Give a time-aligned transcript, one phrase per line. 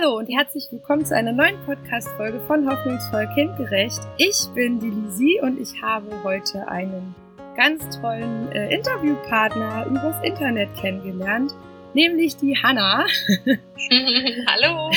[0.00, 4.00] Hallo und herzlich willkommen zu einer neuen Podcast-Folge von Hoffnungsvoll Kindgerecht.
[4.16, 7.14] Ich bin die Lisi und ich habe heute einen
[7.56, 11.54] ganz tollen äh, Interviewpartner übers Internet kennengelernt,
[11.94, 13.06] nämlich die Hanna.
[14.46, 14.90] Hallo.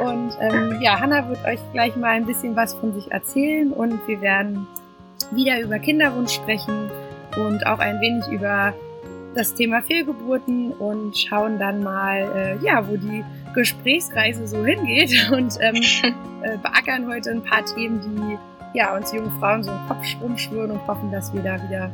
[0.00, 4.00] und ähm, ja, Hanna wird euch gleich mal ein bisschen was von sich erzählen und
[4.08, 4.66] wir werden
[5.30, 6.90] wieder über Kinderwunsch sprechen
[7.36, 8.74] und auch ein wenig über
[9.34, 15.54] das Thema Fehlgeburten und schauen dann mal, äh, ja, wo die Gesprächsreise so hingeht und
[15.60, 15.76] ähm,
[16.42, 18.38] äh, beackern heute ein paar Themen, die
[18.78, 21.90] ja, uns jungen Frauen so im Kopf rumschwirren und hoffen, dass wir da wieder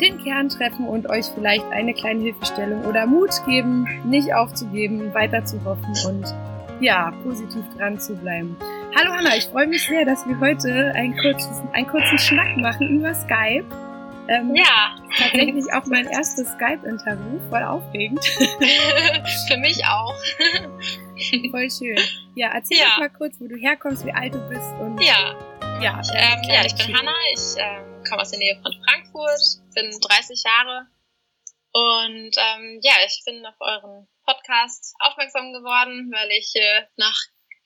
[0.00, 5.44] den Kern treffen und euch vielleicht eine kleine Hilfestellung oder Mut geben, nicht aufzugeben, weiter
[5.44, 6.34] zu hoffen und
[6.80, 8.56] ja, positiv dran zu bleiben.
[8.98, 12.88] Hallo Hanna, ich freue mich sehr, dass wir heute einen kurzen, einen kurzen Schnack machen
[12.88, 13.64] über Skype.
[14.28, 14.96] Ähm, ja.
[15.16, 18.24] Tatsächlich auch mein erstes Skype-Interview, voll aufregend.
[19.48, 20.14] Für mich auch.
[21.50, 21.98] voll schön.
[22.34, 22.96] Ja, erzähl ja.
[22.98, 25.00] mal kurz, wo du herkommst, wie alt du bist und.
[25.00, 25.34] Ja.
[25.82, 29.40] Ja, ich, ähm, ja, ich bin Hanna, ich ähm, komme aus der Nähe von Frankfurt,
[29.74, 30.86] bin 30 Jahre
[31.72, 37.16] und ähm, ja, ich bin auf euren Podcast aufmerksam geworden, weil ich äh, nach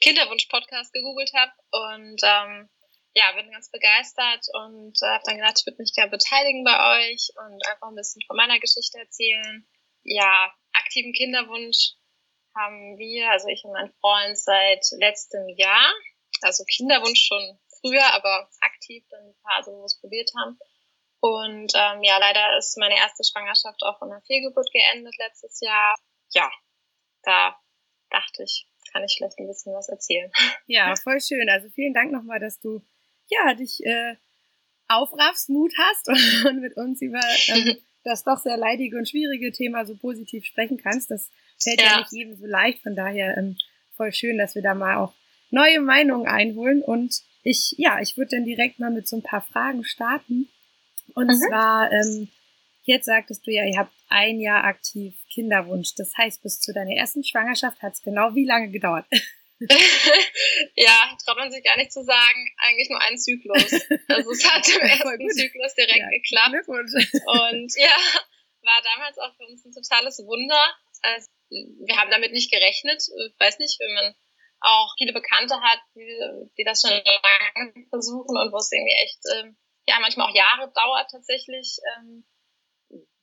[0.00, 2.68] Kinderwunsch-Podcast gegoogelt habe und ähm,
[3.16, 6.76] ja, bin ganz begeistert und äh, habe dann gedacht, ich würde mich gerne beteiligen bei
[7.00, 9.66] euch und einfach ein bisschen von meiner Geschichte erzählen.
[10.02, 11.96] Ja, aktiven Kinderwunsch
[12.54, 15.90] haben wir, also ich und mein Freund, seit letztem Jahr.
[16.42, 20.58] Also Kinderwunsch schon früher, aber aktiv dann die Phase, wo wir es probiert haben.
[21.20, 25.96] Und ähm, ja, leider ist meine erste Schwangerschaft auch von einer Fehlgeburt geendet letztes Jahr.
[26.32, 26.50] Ja,
[27.22, 27.58] da
[28.10, 30.30] dachte ich, kann ich vielleicht ein bisschen was erzählen.
[30.66, 31.48] Ja, voll schön.
[31.48, 32.84] Also vielen Dank nochmal, dass du
[33.28, 34.16] ja, dich äh,
[34.88, 36.08] aufraffst, Mut hast
[36.46, 40.78] und mit uns über ähm, das doch sehr leidige und schwierige Thema so positiv sprechen
[40.78, 41.10] kannst.
[41.10, 42.82] Das fällt ja, ja nicht jedem so leicht.
[42.82, 43.56] Von daher ähm,
[43.96, 45.12] voll schön, dass wir da mal auch
[45.50, 46.82] neue Meinungen einholen.
[46.82, 50.48] Und ich, ja, ich würde dann direkt mal mit so ein paar Fragen starten.
[51.14, 51.40] Und mhm.
[51.48, 52.28] zwar, ähm,
[52.84, 55.94] jetzt sagtest du ja, ihr habt ein Jahr aktiv Kinderwunsch.
[55.96, 59.06] Das heißt, bis zu deiner ersten Schwangerschaft hat es genau wie lange gedauert?
[60.76, 63.72] ja, traut man sich gar nicht zu sagen, eigentlich nur einen Zyklus.
[64.08, 66.68] Also es hat im ersten Zyklus direkt ja, geklappt.
[66.68, 67.96] Und ja,
[68.62, 70.60] war damals auch für uns ein totales Wunder.
[71.02, 73.00] Also, wir haben damit nicht gerechnet.
[73.00, 74.14] Ich weiß nicht, wenn man
[74.60, 79.20] auch viele Bekannte hat, die, die das schon lange versuchen und wo es irgendwie echt,
[79.34, 79.56] ähm,
[79.86, 81.78] ja, manchmal auch Jahre dauert tatsächlich.
[81.96, 82.26] Ähm,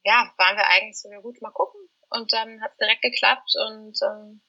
[0.04, 1.80] ja, waren wir eigentlich so, ja gut, mal gucken.
[2.10, 4.42] Und dann hat es direkt geklappt und ähm,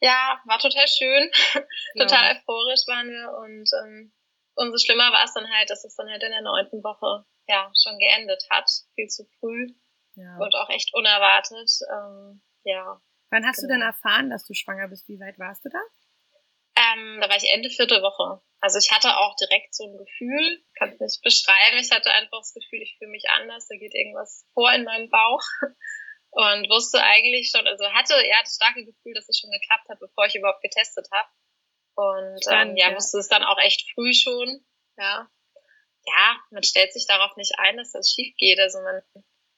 [0.00, 1.30] ja, war total schön.
[1.98, 4.12] total euphorisch waren wir und ähm,
[4.54, 7.70] umso schlimmer war es dann halt, dass es dann halt in der neunten Woche ja
[7.80, 8.68] schon geendet hat.
[8.94, 9.74] Viel zu früh
[10.14, 10.36] ja.
[10.38, 11.70] und auch echt unerwartet.
[11.90, 13.00] Ähm, ja.
[13.30, 13.68] Wann hast genau.
[13.68, 15.08] du denn erfahren, dass du schwanger bist?
[15.08, 15.80] Wie weit warst du da?
[16.76, 18.40] Ähm, da war ich Ende vierte Woche.
[18.60, 21.78] Also ich hatte auch direkt so ein Gefühl, kann es nicht beschreiben.
[21.78, 25.10] Ich hatte einfach das Gefühl, ich fühle mich anders, da geht irgendwas vor in meinem
[25.10, 25.42] Bauch
[26.38, 29.98] und wusste eigentlich schon, also hatte ja das starke Gefühl, dass es schon geklappt hat,
[29.98, 31.28] bevor ich überhaupt getestet habe.
[31.96, 34.64] Und ähm, ja, ja, wusste es dann auch echt früh schon.
[34.96, 35.28] Ja,
[36.06, 38.60] ja, man stellt sich darauf nicht ein, dass das schief geht.
[38.60, 39.02] Also man,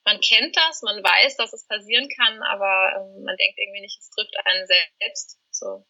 [0.07, 4.01] man kennt das, man weiß, dass es passieren kann, aber ähm, man denkt irgendwie nicht,
[4.01, 5.39] es trifft einen selbst.
[5.51, 5.85] So,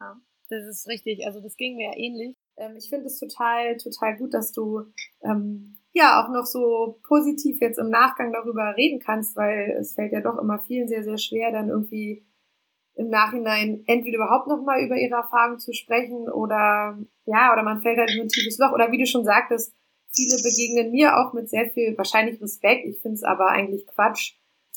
[0.00, 0.16] ja.
[0.50, 1.24] Das ist richtig.
[1.26, 2.36] Also das ging mir ja ähnlich.
[2.56, 7.60] Ähm, ich finde es total, total gut, dass du ähm, ja auch noch so positiv
[7.60, 11.18] jetzt im Nachgang darüber reden kannst, weil es fällt ja doch immer vielen sehr, sehr
[11.18, 12.26] schwer, dann irgendwie
[12.96, 17.80] im Nachhinein entweder überhaupt noch mal über ihre Erfahrungen zu sprechen oder ja, oder man
[17.80, 19.74] fällt halt in ein tiefes Loch oder wie du schon sagtest,
[20.12, 22.86] viele begegnen mir auch mit sehr viel wahrscheinlich Respekt.
[22.86, 24.34] Ich finde es aber eigentlich Quatsch,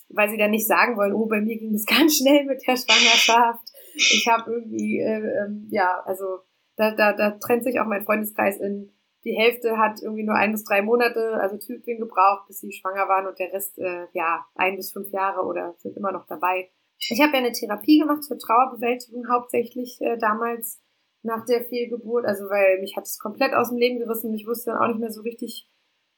[0.10, 2.78] weil sie dann nicht sagen wollen, oh, bei mir ging es ganz schnell mit der
[2.78, 3.68] Schwangerschaft.
[3.96, 6.40] Ich habe irgendwie, äh, ähm, ja, also
[6.76, 8.92] da, da, da trennt sich auch mein Freundeskreis in
[9.28, 13.10] die Hälfte hat irgendwie nur ein bis drei Monate, also Zyklen gebraucht, bis sie schwanger
[13.10, 16.70] waren und der Rest, äh, ja, ein bis fünf Jahre oder sind immer noch dabei.
[16.98, 20.82] Ich habe ja eine Therapie gemacht zur Trauerbewältigung, hauptsächlich äh, damals
[21.24, 24.30] nach der Fehlgeburt, also weil mich hat es komplett aus dem Leben gerissen.
[24.30, 25.70] Und ich wusste dann auch nicht mehr so richtig,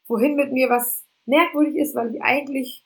[0.07, 2.85] wohin mit mir, was merkwürdig ist, weil ich eigentlich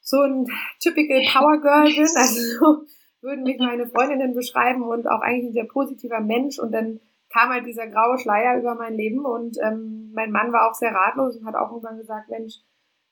[0.00, 0.46] so ein
[0.80, 2.86] typical Power Girl bin, also so
[3.20, 6.58] würden mich meine Freundinnen beschreiben und auch eigentlich ein sehr positiver Mensch.
[6.58, 7.00] Und dann
[7.32, 10.92] kam halt dieser graue Schleier über mein Leben und ähm, mein Mann war auch sehr
[10.92, 12.60] ratlos und hat auch irgendwann gesagt, Mensch,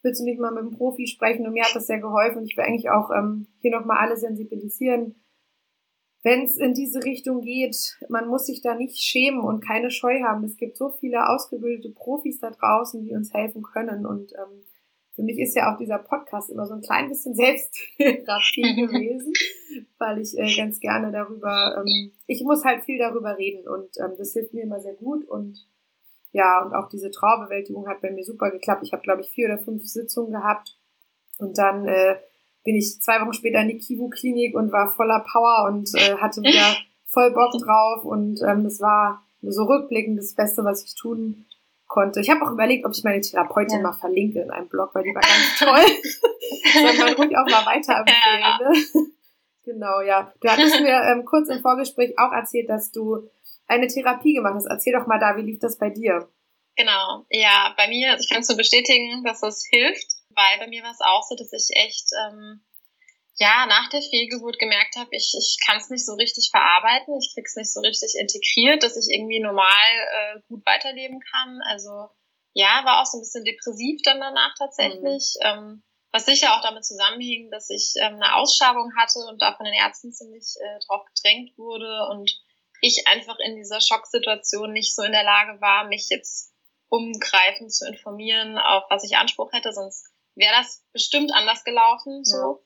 [0.02, 1.46] willst du nicht mal mit einem Profi sprechen?
[1.46, 4.16] Und mir hat das sehr geholfen und ich will eigentlich auch ähm, hier nochmal alle
[4.16, 5.22] sensibilisieren.
[6.24, 10.20] Wenn es in diese Richtung geht, man muss sich da nicht schämen und keine Scheu
[10.22, 10.42] haben.
[10.44, 14.64] Es gibt so viele ausgebildete Profis da draußen, die uns helfen können und ähm,
[15.18, 19.32] für mich ist ja auch dieser Podcast immer so ein klein bisschen Selbsttherapie gewesen,
[19.98, 24.12] weil ich äh, ganz gerne darüber, ähm, ich muss halt viel darüber reden und ähm,
[24.16, 25.66] das hilft mir immer sehr gut und
[26.30, 28.82] ja, und auch diese Trauerbewältigung hat bei mir super geklappt.
[28.84, 30.78] Ich habe, glaube ich, vier oder fünf Sitzungen gehabt
[31.40, 32.14] und dann äh,
[32.62, 36.42] bin ich zwei Wochen später in die Kivu-Klinik und war voller Power und äh, hatte
[36.42, 36.76] wieder
[37.06, 41.44] voll Bock drauf und ähm, das war so rückblickend das Beste, was ich tun
[41.88, 42.20] konnte.
[42.20, 43.82] Ich habe auch überlegt, ob ich meine Therapeutin ja.
[43.82, 46.02] mal verlinke in einem Blog, weil die war ganz toll.
[46.72, 48.40] Soll man ruhig auch mal weiterempfehlen.
[48.40, 48.58] Ja.
[48.60, 49.06] Ne?
[49.64, 50.32] genau, ja.
[50.40, 53.28] Du hattest mir ähm, kurz im Vorgespräch auch erzählt, dass du
[53.66, 54.66] eine Therapie gemacht hast.
[54.66, 56.28] Erzähl doch mal da, wie lief das bei dir?
[56.76, 60.68] Genau, ja, bei mir, also ich kann es nur bestätigen, dass das hilft, weil bei
[60.68, 62.60] mir war es auch so, dass ich echt ähm,
[63.38, 67.32] ja, nach der Fehlgeburt gemerkt habe, ich, ich kann es nicht so richtig verarbeiten, ich
[67.34, 71.60] krieg's nicht so richtig integriert, dass ich irgendwie normal äh, gut weiterleben kann.
[71.66, 72.08] Also
[72.52, 75.36] ja, war auch so ein bisschen depressiv dann danach tatsächlich.
[75.40, 75.46] Mhm.
[75.46, 79.64] Ähm, was sicher auch damit zusammenhing, dass ich ähm, eine Ausschabung hatte und da von
[79.64, 82.30] den Ärzten ziemlich äh, drauf gedrängt wurde und
[82.80, 86.52] ich einfach in dieser Schocksituation nicht so in der Lage war, mich jetzt
[86.88, 92.24] umgreifend zu informieren, auf was ich Anspruch hätte, sonst wäre das bestimmt anders gelaufen.
[92.24, 92.64] So.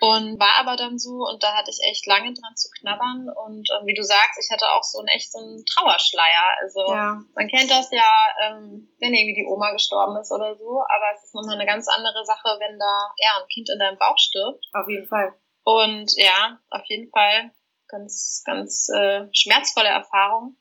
[0.00, 3.28] Und war aber dann so, und da hatte ich echt lange dran zu knabbern.
[3.28, 6.54] Und äh, wie du sagst, ich hatte auch so einen echt so einen Trauerschleier.
[6.62, 7.20] Also ja.
[7.34, 8.06] man kennt das ja,
[8.46, 11.88] ähm, wenn irgendwie die Oma gestorben ist oder so, aber es ist nochmal eine ganz
[11.88, 14.64] andere Sache, wenn da ja ein Kind in deinem Bauch stirbt.
[14.72, 15.34] Auf jeden Fall.
[15.64, 17.50] Und ja, auf jeden Fall
[17.88, 20.56] ganz, ganz äh, schmerzvolle Erfahrung.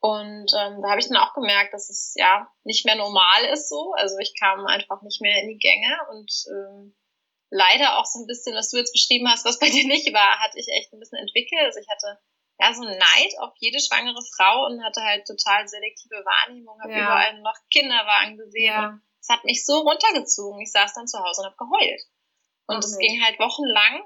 [0.00, 3.70] Und ähm, da habe ich dann auch gemerkt, dass es ja nicht mehr normal ist
[3.70, 3.94] so.
[3.96, 6.94] Also ich kam einfach nicht mehr in die Gänge und ähm,
[7.54, 10.40] leider auch so ein bisschen, was du jetzt beschrieben hast, was bei dir nicht war,
[10.40, 11.62] hatte ich echt ein bisschen entwickelt.
[11.62, 12.18] Also ich hatte
[12.58, 16.92] ja so einen Neid auf jede schwangere Frau und hatte halt total selektive Wahrnehmung, habe
[16.92, 16.98] ja.
[16.98, 18.74] überall noch Kinderwagen gesehen.
[18.74, 18.98] Ja.
[19.20, 20.60] Es hat mich so runtergezogen.
[20.60, 22.02] Ich saß dann zu Hause und habe geheult.
[22.66, 24.02] Und es ging halt wochenlang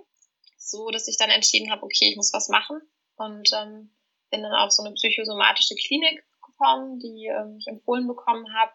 [0.56, 2.80] so, dass ich dann entschieden habe, okay, ich muss was machen.
[3.16, 3.96] Und ähm,
[4.30, 8.72] bin dann auf so eine psychosomatische Klinik gekommen, die ähm, ich empfohlen bekommen habe,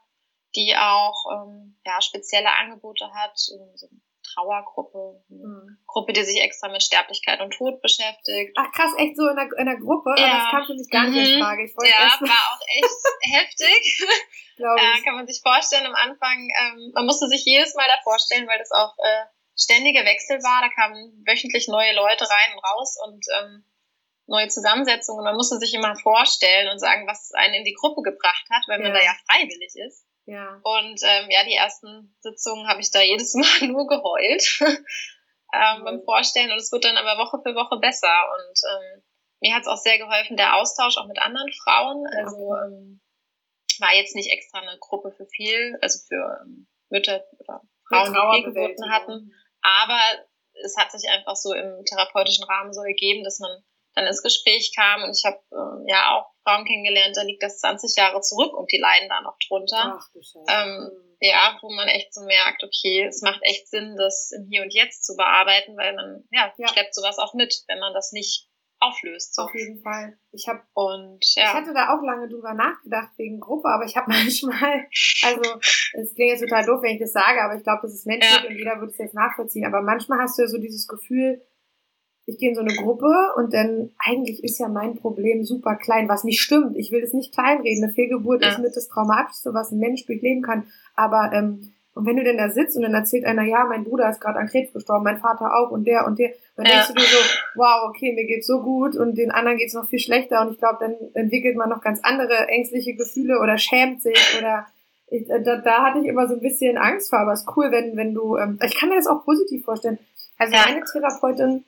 [0.56, 3.56] die auch ähm, ja, spezielle Angebote hat, so
[4.34, 5.78] Trauergruppe, eine mhm.
[5.86, 8.58] Gruppe, die sich extra mit Sterblichkeit und Tod beschäftigt.
[8.58, 10.16] Ach krass, echt so in der, in der Gruppe?
[10.18, 10.38] Ja.
[10.38, 11.36] Das kam für mich gar nicht mhm.
[11.36, 11.64] in Frage.
[11.66, 13.02] Ich ja, war auch echt
[13.36, 14.08] heftig.
[14.58, 15.00] Glaube ich.
[15.00, 18.48] Äh, kann man sich vorstellen am Anfang, ähm, man musste sich jedes Mal da vorstellen,
[18.48, 19.26] weil das auch äh,
[19.56, 20.62] ständige Wechsel war.
[20.62, 23.66] Da kamen wöchentlich neue Leute rein und raus und ähm,
[24.28, 25.24] neue Zusammensetzungen.
[25.24, 28.80] Man musste sich immer vorstellen und sagen, was einen in die Gruppe gebracht hat, weil
[28.80, 28.84] ja.
[28.88, 30.06] man da ja freiwillig ist.
[30.26, 30.60] Ja.
[30.64, 35.84] Und ähm, ja, die ersten Sitzungen habe ich da jedes Mal nur geheult ähm, mhm.
[35.84, 38.14] beim Vorstellen und es wird dann aber Woche für Woche besser.
[38.32, 39.04] Und ähm,
[39.42, 42.06] mir hat es auch sehr geholfen, der Austausch auch mit anderen Frauen.
[42.18, 43.02] Also ähm,
[43.80, 48.44] war jetzt nicht extra eine Gruppe für viel, also für ähm, Mütter oder Frauen, die
[48.44, 49.34] Fehlgeburten hatten.
[49.62, 50.00] Aber
[50.64, 53.64] es hat sich einfach so im therapeutischen Rahmen so ergeben, dass man
[53.96, 57.60] dann ins Gespräch kam und ich habe äh, ja auch Frauen kennengelernt, da liegt das
[57.60, 60.00] 20 Jahre zurück und die leiden da noch drunter.
[60.00, 60.08] Ach,
[60.48, 64.64] ähm, ja, wo man echt so merkt, okay, es macht echt Sinn, das im Hier
[64.64, 66.68] und Jetzt zu bearbeiten, weil man ja, ja.
[66.68, 68.50] schleppt sowas auch mit, wenn man das nicht
[68.80, 69.36] auflöst.
[69.36, 69.44] So.
[69.44, 70.18] Auf jeden Fall.
[70.32, 71.46] Ich habe und ja.
[71.46, 74.88] ich hatte da auch lange drüber nachgedacht wegen Gruppe, aber ich habe manchmal,
[75.24, 75.60] also
[75.94, 78.44] es klingt jetzt total doof, wenn ich das sage, aber ich glaube, das ist menschlich
[78.44, 78.50] ja.
[78.50, 79.66] und jeder würde es jetzt nachvollziehen.
[79.66, 81.42] Aber manchmal hast du ja so dieses Gefühl,
[82.26, 86.08] ich gehe in so eine Gruppe und dann eigentlich ist ja mein Problem super klein,
[86.08, 86.78] was nicht stimmt.
[86.78, 87.84] Ich will das nicht kleinreden.
[87.84, 88.52] Eine Fehlgeburt ja.
[88.52, 90.64] ist mit das Traumatischste, was ein Mensch durchleben kann.
[90.96, 94.10] Aber ähm, und wenn du denn da sitzt und dann erzählt einer, ja, mein Bruder
[94.10, 96.72] ist gerade an Krebs gestorben, mein Vater auch und der und der, dann ja.
[96.72, 97.18] denkst du dir so,
[97.56, 100.58] wow, okay, mir geht's so gut und den anderen geht's noch viel schlechter und ich
[100.58, 104.66] glaube, dann entwickelt man noch ganz andere ängstliche Gefühle oder schämt sich oder
[105.12, 107.56] ich, äh, da, da hatte ich immer so ein bisschen Angst vor, aber es ist
[107.56, 110.00] cool, wenn, wenn du, ähm, ich kann mir das auch positiv vorstellen.
[110.40, 110.64] Also ja.
[110.66, 111.64] meine Therapeutin,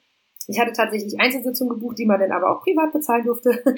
[0.48, 3.50] ich hatte tatsächlich Einzelsitzungen gebucht, die man dann aber auch privat bezahlen durfte.
[3.66, 3.74] äh,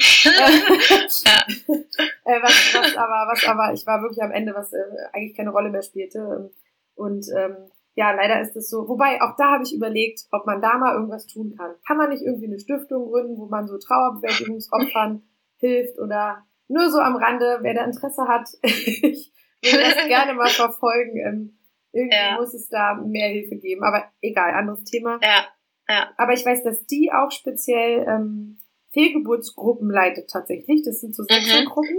[2.42, 4.84] was, was, aber, was aber, ich war wirklich am Ende, was äh,
[5.14, 6.52] eigentlich keine Rolle mehr spielte.
[6.96, 7.56] Und ähm,
[7.96, 8.88] ja, leider ist es so.
[8.88, 11.74] Wobei, auch da habe ich überlegt, ob man da mal irgendwas tun kann.
[11.88, 15.24] Kann man nicht irgendwie eine Stiftung gründen, wo man so Trauerbewältigungsopfern
[15.58, 18.50] hilft oder nur so am Rande, wer da Interesse hat.
[18.62, 19.32] ich
[19.64, 21.18] würde das gerne mal verfolgen.
[21.18, 21.58] Ähm,
[21.94, 22.36] irgendwie ja.
[22.38, 23.84] muss es da mehr Hilfe geben.
[23.84, 25.20] Aber egal, anderes Thema.
[25.24, 25.46] Ja.
[25.90, 26.12] Ja.
[26.18, 28.58] Aber ich weiß, dass die auch speziell ähm,
[28.92, 30.84] Fehlgeburtsgruppen leitet tatsächlich.
[30.84, 31.96] Das sind so Sechsergruppen.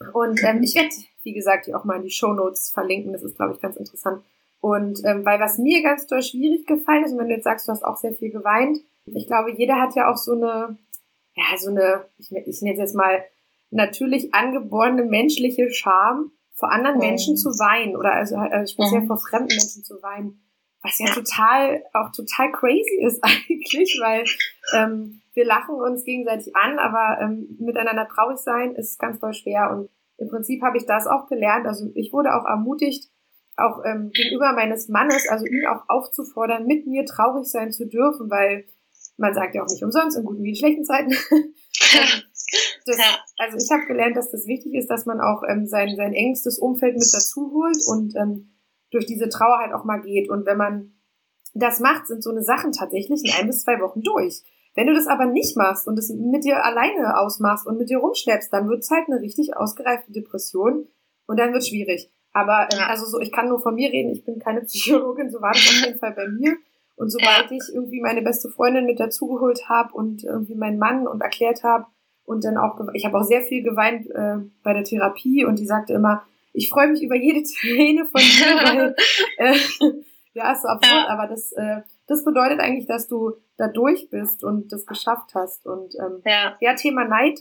[0.00, 0.08] Mhm.
[0.12, 3.12] Und ähm, ich werde, wie gesagt, die auch mal in die Show Notes verlinken.
[3.12, 4.22] Das ist, glaube ich, ganz interessant.
[4.60, 7.66] Und ähm, weil was mir ganz doll schwierig gefallen ist, und wenn du jetzt sagst,
[7.66, 10.78] du hast auch sehr viel geweint, ich glaube, jeder hat ja auch so eine,
[11.34, 13.24] ja, so eine, ich, ich nenne es jetzt mal,
[13.70, 19.48] natürlich angeborene menschliche Scham vor anderen Menschen zu weinen oder also äh, speziell vor fremden
[19.48, 20.40] Menschen zu weinen,
[20.82, 24.24] was ja total, auch total crazy ist eigentlich, weil
[24.74, 29.70] ähm, wir lachen uns gegenseitig an, aber ähm, miteinander traurig sein ist ganz doll schwer
[29.70, 31.66] und im Prinzip habe ich das auch gelernt.
[31.66, 33.10] Also ich wurde auch ermutigt,
[33.56, 38.30] auch ähm, gegenüber meines Mannes, also ihn auch aufzufordern, mit mir traurig sein zu dürfen,
[38.30, 38.66] weil
[39.16, 41.14] man sagt ja auch nicht umsonst in guten wie in schlechten Zeiten.
[41.94, 42.22] Ähm,
[42.86, 42.96] das,
[43.38, 46.58] also ich habe gelernt, dass das wichtig ist, dass man auch ähm, sein, sein engstes
[46.58, 48.51] Umfeld mit dazu holt und ähm,
[48.92, 50.30] durch diese Trauer halt auch mal geht.
[50.30, 50.92] Und wenn man
[51.54, 54.42] das macht, sind so eine Sachen tatsächlich in ein bis zwei Wochen durch.
[54.74, 57.98] Wenn du das aber nicht machst und es mit dir alleine ausmachst und mit dir
[57.98, 60.88] rumschleppst, dann wird es halt eine richtig ausgereifte Depression
[61.26, 62.10] und dann wird schwierig.
[62.32, 65.42] Aber ähm, also so, ich kann nur von mir reden, ich bin keine Psychologin, so
[65.42, 66.56] war das auf jeden Fall bei mir.
[66.96, 71.20] Und sobald ich irgendwie meine beste Freundin mit dazugeholt habe und irgendwie meinen Mann und
[71.20, 71.86] erklärt habe
[72.24, 75.66] und dann auch, ich habe auch sehr viel geweint äh, bei der Therapie und die
[75.66, 76.22] sagte immer,
[76.52, 78.96] ich freue mich über jede Träne von dir, weil
[79.38, 79.56] äh,
[80.34, 81.08] ja, ist so absurd, ja.
[81.08, 85.66] aber das, äh, das bedeutet eigentlich, dass du da durch bist und das geschafft hast.
[85.66, 86.56] Und ähm, ja.
[86.60, 87.40] ja, Thema Neid,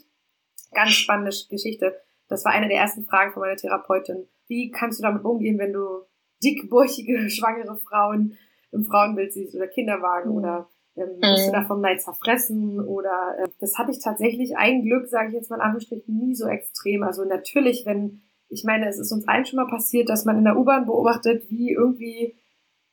[0.73, 1.99] ganz spannende Geschichte.
[2.27, 4.27] Das war eine der ersten Fragen von meiner Therapeutin.
[4.47, 6.05] Wie kannst du damit umgehen, wenn du
[6.43, 8.37] dickbäuchige, schwangere Frauen
[8.71, 10.37] im Frauenbild siehst oder Kinderwagen mhm.
[10.37, 11.53] oder ähm, bist du mhm.
[11.53, 15.49] da vom Neid zerfressen oder äh, das hatte ich tatsächlich ein Glück, sage ich jetzt
[15.49, 17.03] mal in Anführungsstrichen, nie so extrem.
[17.03, 20.43] Also natürlich, wenn, ich meine, es ist uns allen schon mal passiert, dass man in
[20.43, 22.35] der U-Bahn beobachtet, wie irgendwie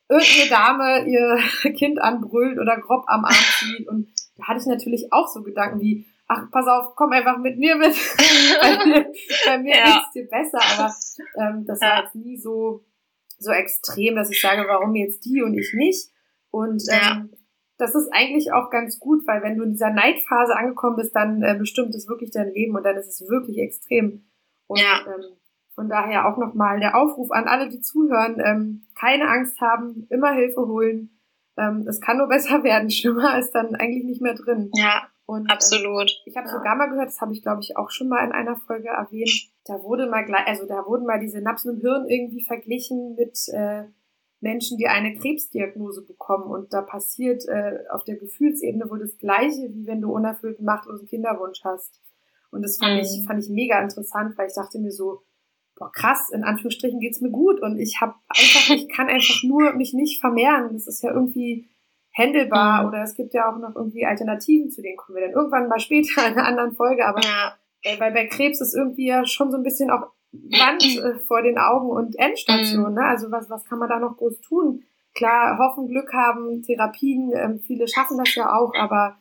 [0.08, 3.88] irgendeine Dame ihr Kind anbrüllt oder grob am Arm zieht.
[3.88, 7.58] Und da hatte ich natürlich auch so Gedanken wie, ach, pass auf, komm einfach mit
[7.58, 7.92] mir mit.
[8.60, 9.12] bei mir,
[9.46, 9.84] bei mir ja.
[9.84, 10.60] geht's dir besser.
[10.78, 10.94] Aber
[11.36, 12.84] ähm, das war jetzt nie so,
[13.38, 16.08] so extrem, dass ich sage, warum jetzt die und ich nicht.
[16.50, 17.28] Und ähm, ja.
[17.78, 21.42] das ist eigentlich auch ganz gut, weil wenn du in dieser Neidphase angekommen bist, dann
[21.42, 24.24] äh, bestimmt es wirklich dein Leben und dann ist es wirklich extrem.
[24.68, 25.00] Und ja.
[25.06, 25.37] ähm,
[25.78, 30.32] von daher auch nochmal der Aufruf an alle, die zuhören, ähm, keine Angst haben, immer
[30.32, 31.16] Hilfe holen.
[31.56, 34.72] Ähm, es kann nur besser werden, schlimmer ist dann eigentlich nicht mehr drin.
[34.74, 36.10] Ja, und, ähm, absolut.
[36.10, 36.52] Ähm, ich habe ja.
[36.52, 39.52] sogar mal gehört, das habe ich glaube ich auch schon mal in einer Folge erwähnt,
[39.66, 43.46] da wurde mal gleich, also da wurden mal diese Napsen im Hirn irgendwie verglichen mit
[43.52, 43.84] äh,
[44.40, 49.72] Menschen, die eine Krebsdiagnose bekommen und da passiert äh, auf der Gefühlsebene wohl das Gleiche,
[49.72, 52.02] wie wenn du unerfüllten machtlosen Kinderwunsch hast.
[52.50, 53.00] Und das fand mhm.
[53.02, 55.22] ich fand ich mega interessant, weil ich dachte mir so,
[55.78, 59.72] boah, krass, in Anführungsstrichen geht's mir gut und ich habe einfach, ich kann einfach nur
[59.74, 60.70] mich nicht vermehren.
[60.72, 61.68] Das ist ja irgendwie
[62.10, 62.88] händelbar mhm.
[62.88, 65.78] oder es gibt ja auch noch irgendwie Alternativen zu denen kommen wir dann irgendwann mal
[65.78, 67.54] später in einer anderen Folge, aber ja.
[67.82, 71.42] äh, weil bei Krebs ist irgendwie ja schon so ein bisschen auch Wand äh, vor
[71.42, 72.94] den Augen und Endstation, mhm.
[72.94, 73.04] ne?
[73.04, 74.82] Also was, was kann man da noch groß tun?
[75.14, 79.16] Klar, hoffen, Glück haben, Therapien, ähm, viele schaffen das ja auch, aber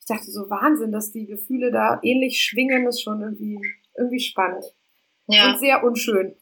[0.00, 3.60] ich dachte so Wahnsinn, dass die Gefühle da ähnlich schwingen, ist schon irgendwie,
[3.96, 4.64] irgendwie spannend.
[5.28, 5.50] Ja.
[5.50, 6.36] Und sehr unschön.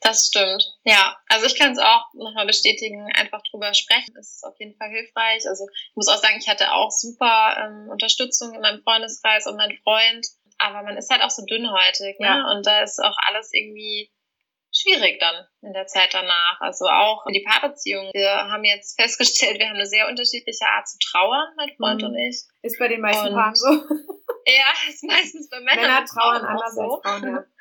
[0.00, 0.64] Das stimmt.
[0.84, 4.90] Ja, also ich kann es auch nochmal bestätigen, einfach drüber sprechen ist auf jeden Fall
[4.90, 5.46] hilfreich.
[5.48, 9.56] Also ich muss auch sagen, ich hatte auch super ähm, Unterstützung in meinem Freundeskreis und
[9.56, 10.26] mein Freund,
[10.58, 12.26] aber man ist halt auch so dünnhäutig, ne?
[12.26, 12.50] Ja.
[12.50, 14.10] Und da ist auch alles irgendwie
[14.72, 16.60] schwierig dann in der Zeit danach.
[16.60, 18.10] Also auch die Paarbeziehung.
[18.12, 22.08] Wir haben jetzt festgestellt, wir haben eine sehr unterschiedliche Art zu trauern, mein Freund mhm.
[22.08, 22.44] und ich.
[22.62, 23.68] Ist bei den meisten und, Paaren so.
[24.46, 25.82] Ja, ist meistens bei Männern.
[25.82, 26.80] Männer trauern anders so.
[26.80, 27.44] als Frauen, ja.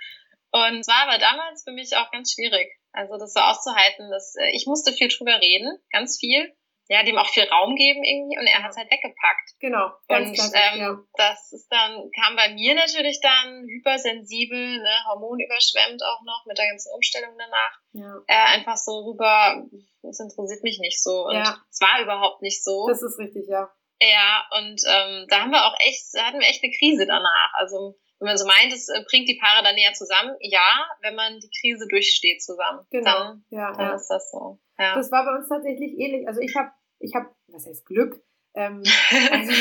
[0.51, 2.69] Und es war aber damals für mich auch ganz schwierig.
[2.91, 6.53] Also das so auszuhalten, dass äh, ich musste viel drüber reden, ganz viel.
[6.89, 9.59] Ja, dem auch viel Raum geben irgendwie und er hat es halt weggepackt.
[9.59, 9.91] Genau.
[10.07, 10.97] Ganz und klassisch, ähm, ja.
[11.15, 16.69] das ist dann, kam bei mir natürlich dann hypersensibel, ne, hormonüberschwemmt auch noch mit der
[16.69, 17.75] ganzen Umstellung danach.
[17.91, 18.15] Ja.
[18.27, 19.67] Äh, einfach so rüber,
[20.01, 21.25] das interessiert mich nicht so.
[21.25, 21.57] Und ja.
[21.69, 22.87] es war überhaupt nicht so.
[22.87, 23.69] Das ist richtig, ja.
[23.99, 27.51] Ja, und ähm, da haben wir auch echt, da hatten wir echt eine Krise danach.
[27.55, 31.15] Also wenn man so meint, es äh, bringt die Paare dann näher zusammen, ja, wenn
[31.15, 32.85] man die Krise durchsteht zusammen.
[32.89, 33.95] Genau, dann, ja, dann ja.
[33.95, 34.59] ist das so.
[34.79, 34.95] Ja.
[34.95, 36.27] Das war bei uns tatsächlich ähnlich.
[36.27, 38.21] Also ich habe, ich habe, was heißt Glück?
[38.55, 38.83] Ähm,
[39.31, 39.53] also,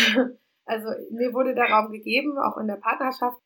[0.65, 3.39] also mir wurde der Raum gegeben, auch in der Partnerschaft.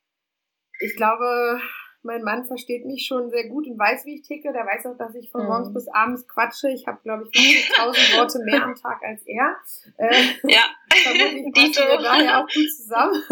[0.79, 1.59] Ich glaube,
[2.03, 4.53] mein Mann versteht mich schon sehr gut und weiß, wie ich ticke.
[4.53, 5.73] Der weiß auch, dass ich von morgens mhm.
[5.73, 6.69] bis abends quatsche.
[6.69, 9.55] Ich habe, glaube ich, 50.000 Worte mehr am Tag als er.
[9.97, 10.63] Äh, ja.
[10.93, 13.23] Vermutlich passen wir daher auch gut zusammen.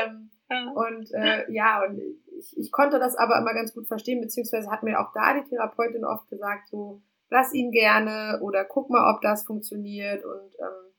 [0.00, 1.98] ähm, und äh, ja, und
[2.38, 5.48] ich, ich konnte das aber immer ganz gut verstehen, beziehungsweise hat mir auch da die
[5.48, 10.24] Therapeutin oft gesagt, so, lass ihn gerne oder guck mal, ob das funktioniert.
[10.24, 10.92] Und ähm,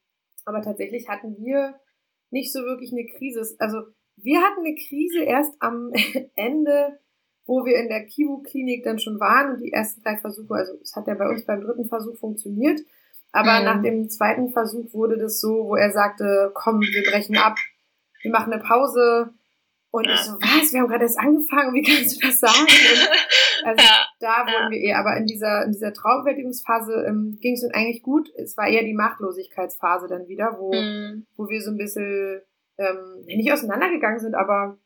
[0.45, 1.75] aber tatsächlich hatten wir
[2.29, 3.55] nicht so wirklich eine Krise.
[3.59, 3.83] Also
[4.17, 5.91] wir hatten eine Krise erst am
[6.35, 6.99] Ende,
[7.45, 10.95] wo wir in der Kivu-Klinik dann schon waren und die ersten drei Versuche, also es
[10.95, 12.81] hat ja bei uns beim dritten Versuch funktioniert,
[13.31, 13.65] aber mhm.
[13.65, 17.55] nach dem zweiten Versuch wurde das so, wo er sagte, komm, wir brechen ab,
[18.21, 19.33] wir machen eine Pause,
[19.97, 20.13] Und ja.
[20.13, 22.61] ich so, was, wir haben gerade erst angefangen, wie kannst du das sagen?
[22.61, 24.05] Und also ja.
[24.19, 28.03] da wurden wir eher, aber in dieser, in dieser Traumbewältigungsphase ähm, ging es uns eigentlich
[28.03, 28.29] gut.
[28.35, 31.25] Es war eher die Machtlosigkeitsphase dann wieder, wo, mhm.
[31.35, 32.41] wo wir so ein bisschen
[32.77, 34.77] ähm, nicht auseinandergegangen sind, aber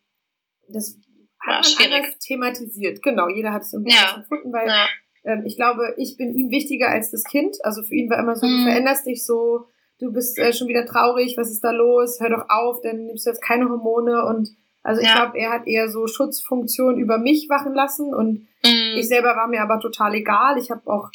[0.70, 0.98] das
[1.40, 3.02] hat ja, man anders thematisiert.
[3.02, 4.16] Genau, jeder hat es irgendwie ja.
[4.16, 4.88] empfunden, weil ja.
[5.26, 7.58] ähm, ich glaube, ich bin ihm wichtiger als das Kind.
[7.64, 8.60] Also für ihn war immer so, mhm.
[8.60, 9.66] du veränderst dich so,
[10.00, 12.22] du bist äh, schon wieder traurig, was ist da los?
[12.22, 14.50] Hör doch auf, dann nimmst du jetzt keine Hormone und
[14.84, 15.16] also ich ja.
[15.16, 18.96] glaube, er hat eher so Schutzfunktion über mich wachen lassen und mhm.
[18.96, 20.58] ich selber war mir aber total egal.
[20.58, 21.10] Ich habe auch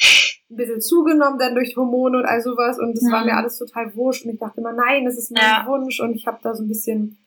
[0.49, 3.11] ein bisschen zugenommen dann durch Hormone und all sowas und das mhm.
[3.11, 5.65] war mir alles total wurscht und ich dachte immer, nein, das ist mein ja.
[5.67, 7.17] Wunsch und ich habe da so ein bisschen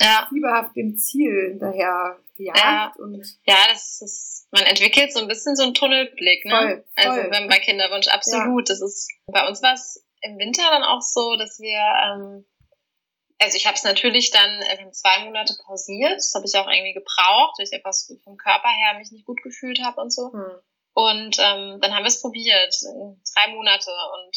[0.00, 0.26] ja.
[0.28, 2.58] fieberhaft dem Ziel hinterher gejagt.
[2.58, 2.92] Ja.
[2.98, 6.52] Und ja, das ist, man entwickelt so ein bisschen so einen Tunnelblick, ne?
[6.52, 7.30] Voll, also voll.
[7.30, 8.68] Wenn bei Kinderwunsch absolut.
[8.68, 8.74] Ja.
[8.74, 11.80] Das ist, bei uns war es im Winter dann auch so, dass wir
[12.14, 12.44] ähm,
[13.40, 16.16] also ich habe es natürlich dann äh, zwei Monate pausiert.
[16.16, 19.42] Das habe ich auch irgendwie gebraucht, weil ich etwas vom Körper her mich nicht gut
[19.42, 20.32] gefühlt habe und so.
[20.32, 20.60] Hm.
[20.92, 22.74] Und ähm, dann haben wir es probiert,
[23.34, 23.90] drei Monate.
[23.90, 24.36] Und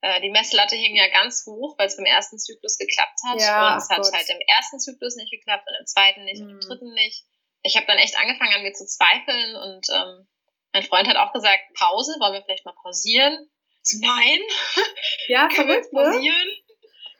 [0.00, 3.40] äh, die Messlatte hing ja ganz hoch, weil es beim ersten Zyklus geklappt hat.
[3.40, 4.12] Ja, und es hat Gott.
[4.12, 6.46] halt im ersten Zyklus nicht geklappt und im zweiten nicht hm.
[6.46, 6.68] und im hm.
[6.68, 7.24] dritten nicht.
[7.62, 10.28] Ich habe dann echt angefangen an mir zu zweifeln und ähm,
[10.72, 13.48] mein Freund hat auch gesagt, Pause, wollen wir vielleicht mal pausieren?
[14.00, 14.40] Nein,
[15.28, 16.02] ja, können wir jetzt ne?
[16.02, 16.48] pausieren?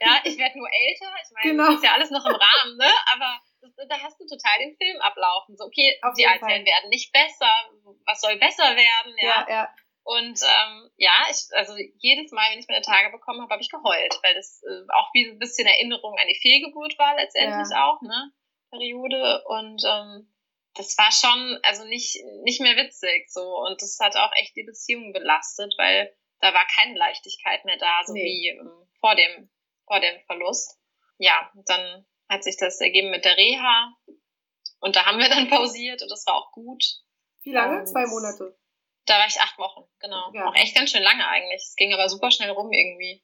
[0.02, 1.14] Ja, ich werde nur älter.
[1.22, 1.66] Ich meine, genau.
[1.66, 2.90] das ist ja alles noch im Rahmen, ne?
[3.14, 5.56] Aber das, da hast du total den Film ablaufen.
[5.56, 7.50] So, okay, Auf die Eizellen werden nicht besser.
[8.04, 9.14] Was soll besser werden?
[9.18, 9.46] Ja, ja.
[9.48, 9.74] ja.
[10.04, 13.70] Und ähm, ja, ich, also jedes Mal, wenn ich meine Tage bekommen habe, habe ich
[13.70, 17.86] geheult, weil das äh, auch wie ein bisschen Erinnerung an die Fehlgeburt war letztendlich ja.
[17.86, 18.32] auch, ne?
[18.70, 19.44] Periode.
[19.46, 20.32] Und ähm,
[20.74, 23.58] das war schon, also nicht, nicht mehr witzig so.
[23.58, 28.02] Und das hat auch echt die Beziehung belastet, weil da war keine Leichtigkeit mehr da,
[28.04, 28.24] so nee.
[28.24, 29.50] wie ähm, vor dem
[29.92, 30.78] vor dem Verlust.
[31.18, 33.94] Ja, dann hat sich das ergeben mit der Reha
[34.80, 36.82] und da haben wir dann pausiert und das war auch gut.
[37.42, 37.80] Wie lange?
[37.80, 38.56] Und Zwei Monate.
[39.04, 40.30] Da war ich acht Wochen, genau.
[40.32, 40.46] Ja.
[40.46, 41.60] Auch echt ganz schön lange eigentlich.
[41.60, 43.22] Es ging aber super schnell rum irgendwie.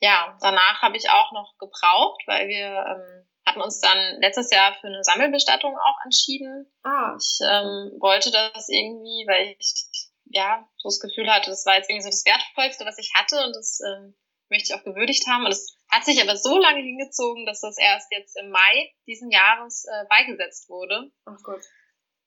[0.00, 4.72] Ja, danach habe ich auch noch gebraucht, weil wir ähm, hatten uns dann letztes Jahr
[4.80, 6.72] für eine Sammelbestattung auch entschieden.
[6.82, 7.14] Ah.
[7.18, 9.74] Ich ähm, wollte das irgendwie, weil ich
[10.24, 13.44] ja so das Gefühl hatte, das war jetzt irgendwie so das Wertvollste, was ich hatte
[13.44, 14.16] und das ähm,
[14.48, 15.44] möchte ich auch gewürdigt haben.
[15.44, 19.30] Und es hat sich aber so lange hingezogen, dass das erst jetzt im Mai diesen
[19.30, 21.10] Jahres äh, beigesetzt wurde.
[21.24, 21.62] Ach Gott.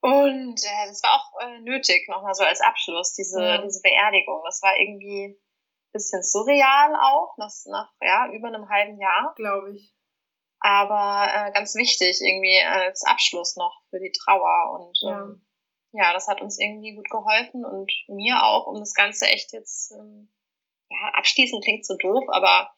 [0.01, 3.61] Und äh, das war auch äh, nötig, nochmal so als Abschluss, diese, ja.
[3.61, 4.41] diese Beerdigung.
[4.45, 9.33] Das war irgendwie ein bisschen surreal auch, nach, nach ja, über einem halben Jahr.
[9.37, 9.93] Glaube ich.
[10.59, 14.79] Aber äh, ganz wichtig, irgendwie als Abschluss noch für die Trauer.
[14.79, 15.21] Und ja.
[15.21, 15.45] Ähm,
[15.93, 19.91] ja, das hat uns irgendwie gut geholfen und mir auch, um das Ganze echt jetzt
[19.91, 20.33] ähm,
[20.89, 22.73] ja, abschließen klingt so doof, aber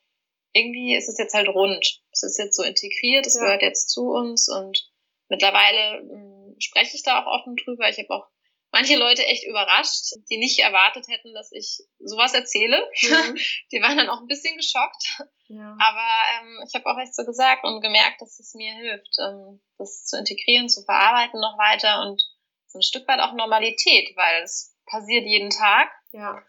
[0.55, 2.01] irgendwie ist es jetzt halt rund.
[2.11, 3.41] Es ist jetzt so integriert, es ja.
[3.41, 4.89] gehört jetzt zu uns und
[5.27, 7.89] mittlerweile mh, hm, spreche ich da auch offen drüber.
[7.89, 8.27] Ich habe auch
[8.71, 12.89] manche Leute echt überrascht, die nicht erwartet hätten, dass ich sowas erzähle.
[13.01, 13.37] Mhm.
[13.71, 15.21] Die waren dann auch ein bisschen geschockt.
[15.47, 15.77] Ja.
[15.79, 19.61] Aber ähm, ich habe auch echt so gesagt und gemerkt, dass es mir hilft, ähm,
[19.77, 22.21] das zu integrieren, zu verarbeiten noch weiter und
[22.67, 25.89] so ein Stück weit auch Normalität, weil es passiert jeden Tag.
[26.11, 26.41] Ja.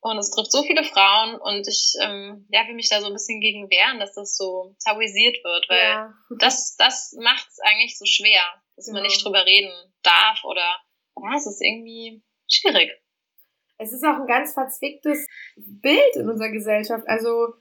[0.00, 3.12] Und es trifft so viele Frauen und ich ähm, ja, will mich da so ein
[3.12, 6.14] bisschen gegen wehren, dass das so tabuisiert wird, weil ja.
[6.38, 8.42] das, das macht es eigentlich so schwer,
[8.76, 8.98] dass genau.
[8.98, 10.80] man nicht drüber reden darf oder
[11.22, 12.92] ja, es ist irgendwie schwierig.
[13.78, 17.04] Es ist auch ein ganz verzwicktes Bild in unserer Gesellschaft.
[17.08, 17.54] Also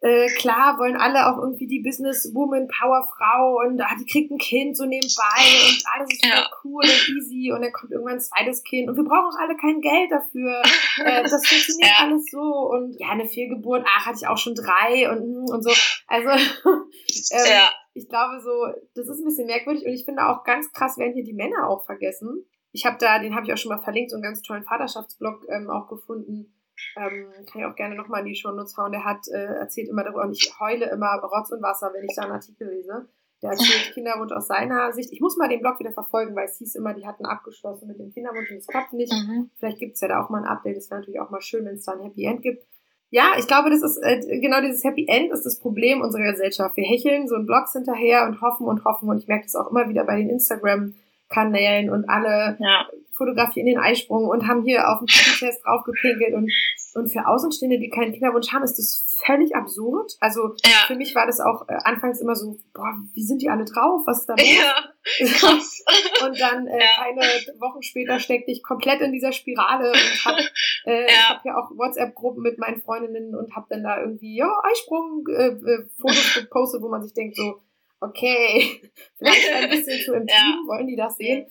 [0.00, 4.76] äh, klar wollen alle auch irgendwie die Businesswoman, Powerfrau und ah, die kriegt ein Kind
[4.76, 6.48] so nebenbei und alles ist ja.
[6.62, 9.56] cool und easy und dann kommt irgendwann ein zweites Kind und wir brauchen auch alle
[9.56, 10.62] kein Geld dafür.
[10.98, 12.06] Äh, das funktioniert ja.
[12.06, 15.70] alles so und ja, eine Fehlgeburt, ach, hatte ich auch schon drei und, und so.
[16.08, 16.28] Also
[16.70, 17.70] ähm, ja.
[17.94, 21.14] ich glaube so, das ist ein bisschen merkwürdig und ich finde auch ganz krass werden
[21.14, 22.44] hier die Männer auch vergessen.
[22.72, 25.46] Ich habe da, den habe ich auch schon mal verlinkt, so einen ganz tollen Vaterschaftsblog
[25.48, 26.52] ähm, auch gefunden
[26.96, 28.92] ähm, kann ich auch gerne nochmal in die Shownotes hauen.
[28.92, 32.14] Der hat äh, erzählt immer darüber, und ich heule immer Rotz und Wasser, wenn ich
[32.16, 33.08] da einen Artikel lese.
[33.42, 35.12] Der erzählt Kinderwunsch aus seiner Sicht.
[35.12, 37.98] Ich muss mal den Blog wieder verfolgen, weil es hieß immer, die hatten abgeschlossen mit
[37.98, 39.12] dem Kinderwunsch und es klappt nicht.
[39.12, 39.50] Mhm.
[39.58, 40.76] Vielleicht gibt es ja da auch mal ein Update.
[40.76, 42.64] Das wäre natürlich auch mal schön, wenn es da ein Happy End gibt.
[43.10, 46.76] Ja, ich glaube, das ist äh, genau dieses Happy End ist das Problem unserer Gesellschaft.
[46.76, 49.70] Wir hecheln so ein Blogs hinterher und hoffen und hoffen und ich merke das auch
[49.70, 50.94] immer wieder bei den Instagram
[51.28, 52.86] Kanälen und alle ja.
[53.18, 56.50] Fotografieren den Eisprung und haben hier auf dem Test draufgepinkelt und
[56.94, 60.12] und für Außenstehende, die keinen Kinderwunsch haben, ist das völlig absurd.
[60.20, 60.86] Also ja.
[60.86, 64.02] für mich war das auch äh, anfangs immer so, boah, wie sind die alle drauf?
[64.06, 64.46] Was ist da los?
[64.48, 64.74] Ja,
[65.26, 65.84] krass.
[66.26, 66.86] und dann äh, ja.
[66.96, 67.20] keine
[67.60, 70.38] Wochen später steckte ich komplett in dieser Spirale und hab,
[70.86, 71.08] äh, ja.
[71.08, 75.24] ich habe ja auch WhatsApp-Gruppen mit meinen Freundinnen und habe dann da irgendwie, ja, Eisprung,
[75.28, 77.60] äh, äh, Fotos gepostet, wo man sich denkt so,
[78.00, 80.58] okay, vielleicht ein bisschen zu intim, ja.
[80.66, 81.46] wollen die das sehen.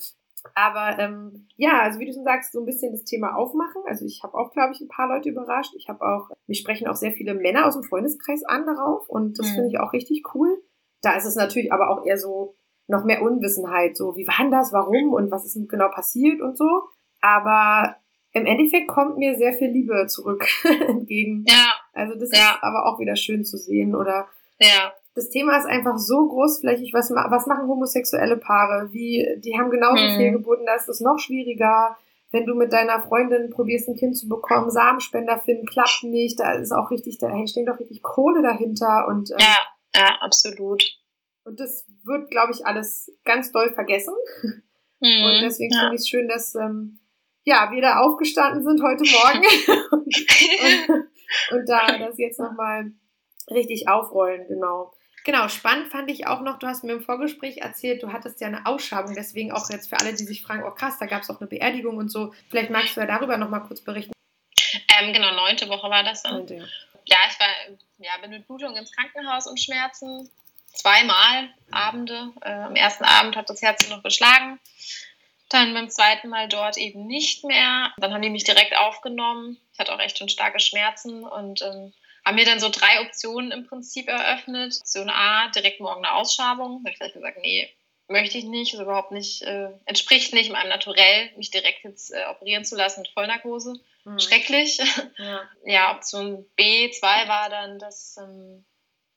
[0.56, 3.82] Aber ähm, ja, also wie du schon sagst, so ein bisschen das Thema aufmachen.
[3.88, 5.74] Also ich habe auch, glaube ich, ein paar Leute überrascht.
[5.76, 9.40] Ich habe auch, mich sprechen auch sehr viele Männer aus dem Freundeskreis an darauf und
[9.40, 9.54] das mhm.
[9.54, 10.62] finde ich auch richtig cool.
[11.02, 12.56] Da ist es natürlich aber auch eher so
[12.88, 16.58] noch mehr Unwissenheit, so wie war denn das, warum und was ist genau passiert und
[16.58, 16.84] so.
[17.22, 17.98] Aber
[18.32, 20.46] im Endeffekt kommt mir sehr viel Liebe zurück
[20.88, 21.44] entgegen.
[21.48, 21.74] Ja.
[21.94, 22.52] Also das ja.
[22.52, 24.28] ist aber auch wieder schön zu sehen oder
[24.60, 26.94] ja das Thema ist einfach so großflächig.
[26.94, 28.94] Was, was machen homosexuelle Paare?
[28.94, 30.16] Wie, die haben genauso hm.
[30.16, 31.98] viel geboten, da ist es noch schwieriger.
[32.30, 36.52] Wenn du mit deiner Freundin probierst, ein Kind zu bekommen, Samenspender finden, klappt nicht, da
[36.54, 39.58] ist auch richtig, da steckt doch richtig Kohle dahinter und ähm, ja,
[39.96, 40.84] ja, absolut.
[41.46, 44.14] Und das wird, glaube ich, alles ganz doll vergessen.
[45.00, 45.82] Hm, und deswegen ja.
[45.82, 46.98] finde ich es schön, dass ähm,
[47.44, 49.46] ja, wir da aufgestanden sind heute Morgen
[49.92, 51.08] und, und,
[51.52, 52.94] und da das jetzt nochmal
[53.52, 54.92] richtig aufrollen, genau.
[55.28, 58.48] Genau, spannend fand ich auch noch, du hast mir im Vorgespräch erzählt, du hattest ja
[58.48, 61.30] eine Ausschabung, deswegen auch jetzt für alle, die sich fragen, oh krass, da gab es
[61.30, 62.34] auch eine Beerdigung und so.
[62.50, 64.14] Vielleicht magst du ja darüber nochmal kurz berichten.
[64.98, 66.36] Ähm, genau, neunte Woche war das dann.
[66.36, 66.64] Neunte, ja.
[67.08, 67.48] ja, ich war
[67.98, 70.30] ja, bin mit Blutung ins Krankenhaus und Schmerzen.
[70.72, 72.32] Zweimal Abende.
[72.40, 74.62] Äh, am ersten Abend hat das Herz noch geschlagen.
[75.50, 77.92] Dann beim zweiten Mal dort eben nicht mehr.
[77.98, 79.58] Dann haben die mich direkt aufgenommen.
[79.74, 81.94] Ich hatte auch echt schon starke Schmerzen und ähm,
[82.28, 84.76] haben mir dann so drei Optionen im Prinzip eröffnet.
[84.82, 86.84] Option A, direkt morgen eine Ausschabung.
[86.84, 87.70] Da habe ich gleich gesagt, nee,
[88.10, 92.26] möchte ich nicht, ist überhaupt nicht, äh, entspricht nicht meinem Naturell, mich direkt jetzt äh,
[92.30, 93.80] operieren zu lassen mit Vollnarkose.
[94.04, 94.20] Mhm.
[94.20, 94.80] Schrecklich.
[95.18, 95.42] Ja.
[95.64, 95.96] ja.
[95.96, 98.66] Option B2 war dann, dass ähm,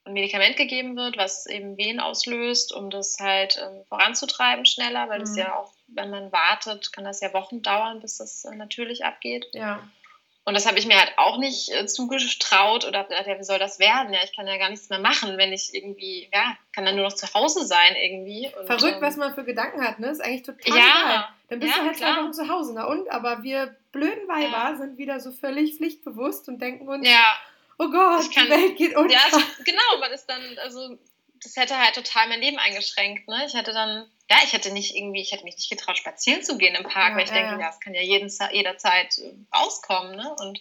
[0.04, 5.18] ein Medikament gegeben wird, was eben Wehen auslöst, um das halt ähm, voranzutreiben schneller, weil
[5.18, 5.24] mhm.
[5.24, 9.04] das ja auch, wenn man wartet, kann das ja Wochen dauern, bis das äh, natürlich
[9.04, 9.46] abgeht.
[9.52, 9.82] Ja.
[10.44, 13.58] Und das habe ich mir halt auch nicht äh, zugetraut oder gedacht, ja, wie soll
[13.58, 14.12] das werden?
[14.12, 17.04] Ja, ich kann ja gar nichts mehr machen, wenn ich irgendwie, ja, kann dann nur
[17.04, 18.50] noch zu Hause sein irgendwie.
[18.58, 20.08] Und, Verrückt, ähm, was man für Gedanken hat, ne?
[20.08, 21.28] Ist eigentlich total ja, egal.
[21.50, 23.10] Dann bist ja, du halt zwei Wochen zu Hause, na und?
[23.10, 24.76] Aber wir blöden Weiber ja.
[24.76, 27.36] sind wieder so völlig pflichtbewusst und denken uns, ja.
[27.78, 29.12] oh Gott, kann, die Welt geht unter.
[29.12, 29.20] Ja,
[29.64, 30.96] genau, man ist dann, also
[31.42, 33.44] das hätte halt total mein Leben eingeschränkt, ne?
[33.46, 36.56] Ich hätte dann ja, ich hätte nicht irgendwie, ich hätte mich nicht getraut, spazieren zu
[36.56, 39.34] gehen im Park, ja, weil ich ja, denke, ja, es kann ja jeden, jederzeit äh,
[39.54, 40.14] rauskommen.
[40.14, 40.34] Ne?
[40.38, 40.60] Und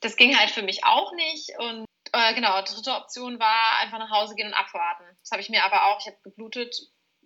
[0.00, 1.58] das ging halt für mich auch nicht.
[1.58, 5.04] Und äh, genau, dritte Option war einfach nach Hause gehen und abwarten.
[5.20, 6.76] Das habe ich mir aber auch, ich habe geblutet,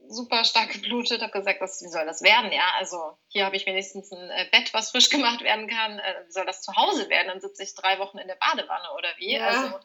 [0.06, 2.52] super stark geblutet, habe gesagt, was, wie soll das werden?
[2.52, 5.98] Ja, also hier habe ich wenigstens ein äh, Bett, was frisch gemacht werden kann.
[5.98, 7.26] Äh, wie soll das zu Hause werden?
[7.26, 9.36] Dann sitze ich drei Wochen in der Badewanne oder wie?
[9.36, 9.80] Also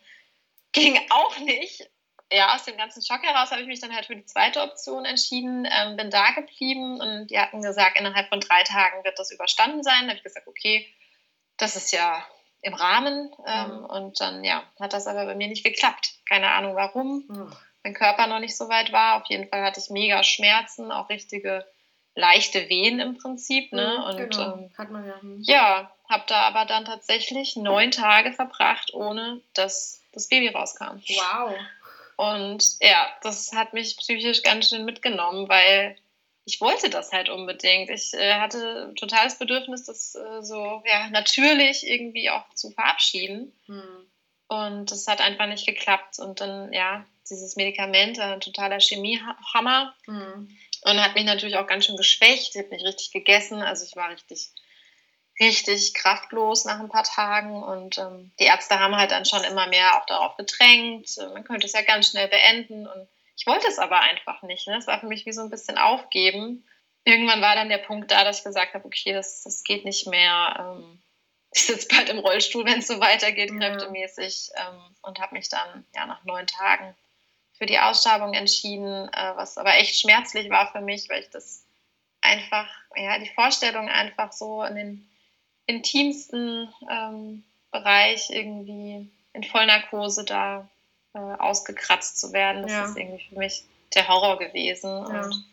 [0.74, 1.90] ging auch nicht
[2.32, 5.06] ja, aus dem ganzen Schock heraus habe ich mich dann halt für die zweite Option
[5.06, 9.32] entschieden, ähm, bin da geblieben und die hatten gesagt, innerhalb von drei Tagen wird das
[9.32, 10.02] überstanden sein.
[10.02, 10.88] Da habe ich gesagt, okay,
[11.58, 12.26] das ist ja
[12.62, 13.32] im Rahmen.
[13.46, 13.86] Ähm, mhm.
[13.86, 16.16] Und dann, ja, hat das aber bei mir nicht geklappt.
[16.28, 17.24] Keine Ahnung warum.
[17.28, 17.54] Mhm.
[17.84, 19.22] Mein Körper noch nicht so weit war.
[19.22, 21.66] Auf jeden Fall hatte ich mega Schmerzen, auch richtige
[22.16, 23.72] leichte Wehen im Prinzip.
[23.72, 23.98] Ne?
[23.98, 24.54] Mhm, und genau.
[24.54, 25.22] ähm, hat man ja.
[25.22, 25.42] Hm.
[25.44, 30.98] Ja, habe da aber dann tatsächlich neun Tage verbracht, ohne dass das Baby rauskam.
[30.98, 31.56] Wow.
[32.18, 35.96] Und ja, das hat mich psychisch ganz schön mitgenommen, weil
[36.46, 37.90] ich wollte das halt unbedingt.
[37.90, 43.54] Ich äh, hatte totales Bedürfnis, das äh, so ja, natürlich irgendwie auch zu verabschieden.
[43.68, 44.08] Hm.
[44.48, 46.20] Und das hat einfach nicht geklappt.
[46.20, 49.94] Und dann, ja, dieses Medikament, ein totaler Chemiehammer.
[50.06, 50.50] Hm.
[50.84, 52.56] Und hat mich natürlich auch ganz schön geschwächt.
[52.56, 53.62] Ich habe nicht richtig gegessen.
[53.62, 54.50] Also ich war richtig
[55.40, 59.68] richtig kraftlos nach ein paar Tagen und ähm, die Ärzte haben halt dann schon immer
[59.68, 63.68] mehr auch darauf gedrängt, äh, man könnte es ja ganz schnell beenden und ich wollte
[63.68, 64.68] es aber einfach nicht.
[64.68, 64.78] Ne?
[64.78, 66.66] Es war für mich wie so ein bisschen aufgeben.
[67.04, 70.08] Irgendwann war dann der Punkt da, dass ich gesagt habe, okay, das, das geht nicht
[70.08, 70.56] mehr.
[70.60, 71.00] Ähm,
[71.54, 73.58] ich sitze bald im Rollstuhl, wenn es so weitergeht, ja.
[73.58, 76.96] kräftemäßig ähm, und habe mich dann ja nach neun Tagen
[77.54, 81.64] für die Ausschabung entschieden, äh, was aber echt schmerzlich war für mich, weil ich das
[82.22, 85.10] einfach, ja, die Vorstellung einfach so in den
[85.68, 90.68] intimsten ähm, Bereich irgendwie in Vollnarkose da
[91.14, 92.64] äh, ausgekratzt zu werden.
[92.64, 92.86] Das ja.
[92.86, 94.90] ist irgendwie für mich der Horror gewesen.
[94.90, 95.24] Ja.
[95.24, 95.46] Und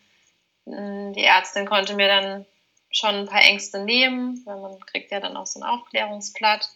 [0.65, 2.45] mh, mm, die Ärztin konnte mir dann
[2.91, 6.69] schon ein paar Ängste nehmen, weil man kriegt ja dann auch so ein Aufklärungsblatt,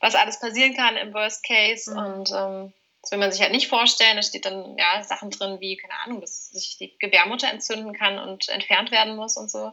[0.00, 1.90] was alles passieren kann im Worst Case.
[1.90, 1.96] Mhm.
[1.98, 4.16] Und ähm, das will man sich halt nicht vorstellen.
[4.16, 8.18] Da steht dann ja Sachen drin wie, keine Ahnung, dass sich die Gebärmutter entzünden kann
[8.18, 9.72] und entfernt werden muss und so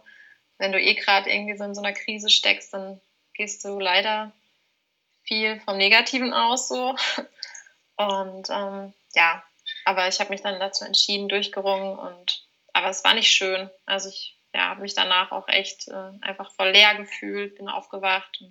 [0.60, 3.02] wenn du eh gerade irgendwie so in so einer Krise steckst, dann
[3.34, 4.32] gehst du leider
[5.24, 6.95] viel vom Negativen aus so.
[7.95, 9.43] Und ähm, ja,
[9.86, 13.69] aber ich habe mich dann dazu entschieden, durchgerungen und aber es war nicht schön.
[13.86, 18.41] Also ich ja, habe mich danach auch echt äh, einfach voll leer gefühlt, bin aufgewacht.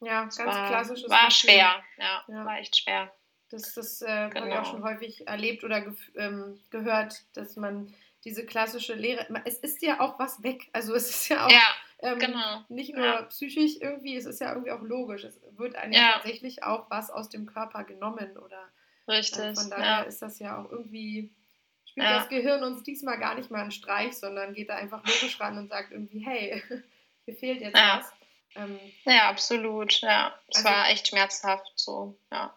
[0.00, 1.50] ja, ganz war, klassisches War Gefühl.
[1.50, 3.12] schwer, ja, ja, war echt schwer.
[3.50, 4.40] Das, das äh, genau.
[4.40, 5.84] habe ich auch schon häufig erlebt oder
[6.16, 10.68] ähm, gehört, dass man diese klassische Lehre, es ist ja auch was weg.
[10.72, 11.62] Also es ist ja auch ja,
[12.00, 12.64] ähm, genau.
[12.68, 13.22] nicht nur ja.
[13.22, 15.24] psychisch irgendwie, es ist ja irgendwie auch logisch.
[15.24, 16.14] Es wird einem ja.
[16.14, 18.70] tatsächlich auch was aus dem Körper genommen oder
[19.08, 19.38] Richtig.
[19.38, 21.30] Äh, von daher ist das ja auch irgendwie,
[21.84, 25.38] spielt das Gehirn uns diesmal gar nicht mal einen Streich, sondern geht da einfach logisch
[25.40, 26.62] ran und sagt irgendwie, hey,
[27.24, 28.12] hier fehlt jetzt was.
[28.56, 30.00] Ähm, ja, absolut.
[30.00, 32.54] Ja, es also, war echt schmerzhaft so, ja.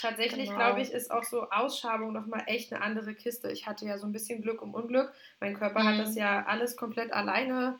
[0.00, 0.58] Tatsächlich, genau.
[0.58, 3.50] glaube ich, ist auch so Ausschabung nochmal echt eine andere Kiste.
[3.50, 5.12] Ich hatte ja so ein bisschen Glück um Unglück.
[5.40, 5.88] Mein Körper mhm.
[5.88, 7.78] hat das ja alles komplett alleine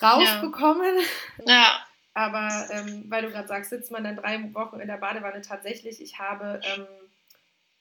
[0.00, 0.96] rausbekommen.
[1.46, 1.54] Ja.
[1.54, 1.86] ja.
[2.14, 5.40] Aber ähm, weil du gerade sagst, sitzt man dann drei Wochen in der Badewanne.
[5.40, 6.86] Tatsächlich, ich habe ähm,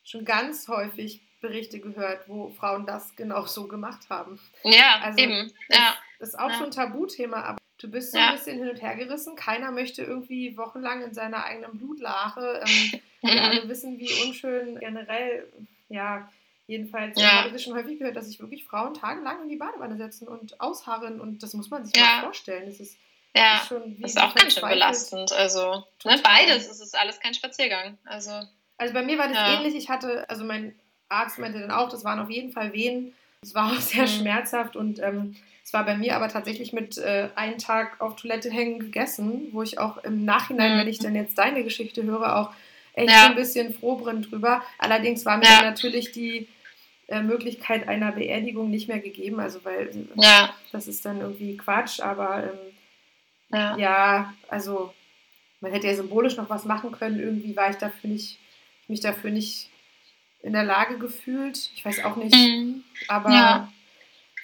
[0.05, 4.39] schon ganz häufig Berichte gehört, wo Frauen das genau so gemacht haben.
[4.63, 5.51] Ja, also, eben.
[5.67, 5.95] Ja.
[6.19, 6.57] Das ist auch ja.
[6.59, 8.29] so ein Tabuthema, aber Du bist so ja.
[8.29, 9.35] ein bisschen hin und her gerissen.
[9.35, 12.63] Keiner möchte irgendwie wochenlang in seiner eigenen Blutlache.
[12.63, 15.47] Ähm, wir alle wissen, wie unschön generell,
[15.89, 16.29] ja,
[16.67, 17.31] jedenfalls ja.
[17.31, 20.27] habe ich das schon häufig gehört, dass sich wirklich Frauen tagelang in die Badewanne setzen
[20.27, 22.03] und ausharren und das muss man sich ja.
[22.03, 22.65] mal vorstellen.
[22.65, 22.97] Das ist,
[23.35, 25.31] ja, ist, schon das ist auch ganz schön belastend.
[25.33, 27.97] Also ne, beides, es ist alles kein Spaziergang.
[28.05, 28.31] Also,
[28.77, 29.55] also bei mir war das ja.
[29.55, 29.75] ähnlich.
[29.75, 30.73] Ich hatte, also mein
[31.09, 33.13] Arzt meinte dann auch, das waren auf jeden Fall Wehen.
[33.41, 34.07] Es war auch sehr mhm.
[34.07, 38.49] schmerzhaft und ähm, es war bei mir aber tatsächlich mit äh, einem Tag auf Toilette
[38.49, 40.79] hängen gegessen, wo ich auch im Nachhinein, mhm.
[40.79, 42.51] wenn ich dann jetzt deine Geschichte höre, auch
[42.93, 43.27] echt ja.
[43.27, 44.63] ein bisschen froh bin drüber.
[44.77, 45.61] Allerdings war mir ja.
[45.61, 46.47] natürlich die
[47.07, 50.53] äh, Möglichkeit einer Beerdigung nicht mehr gegeben, also weil ja.
[50.71, 52.43] das ist dann irgendwie Quatsch, aber
[53.53, 54.33] ähm, ja.
[54.47, 54.93] also
[55.59, 57.19] man hätte ja symbolisch noch was machen können.
[57.19, 58.39] Irgendwie war ich dafür nicht,
[58.87, 59.69] mich dafür nicht
[60.41, 61.69] in der Lage gefühlt.
[61.75, 62.35] Ich weiß auch nicht.
[62.35, 62.83] Mhm.
[63.07, 63.31] Aber.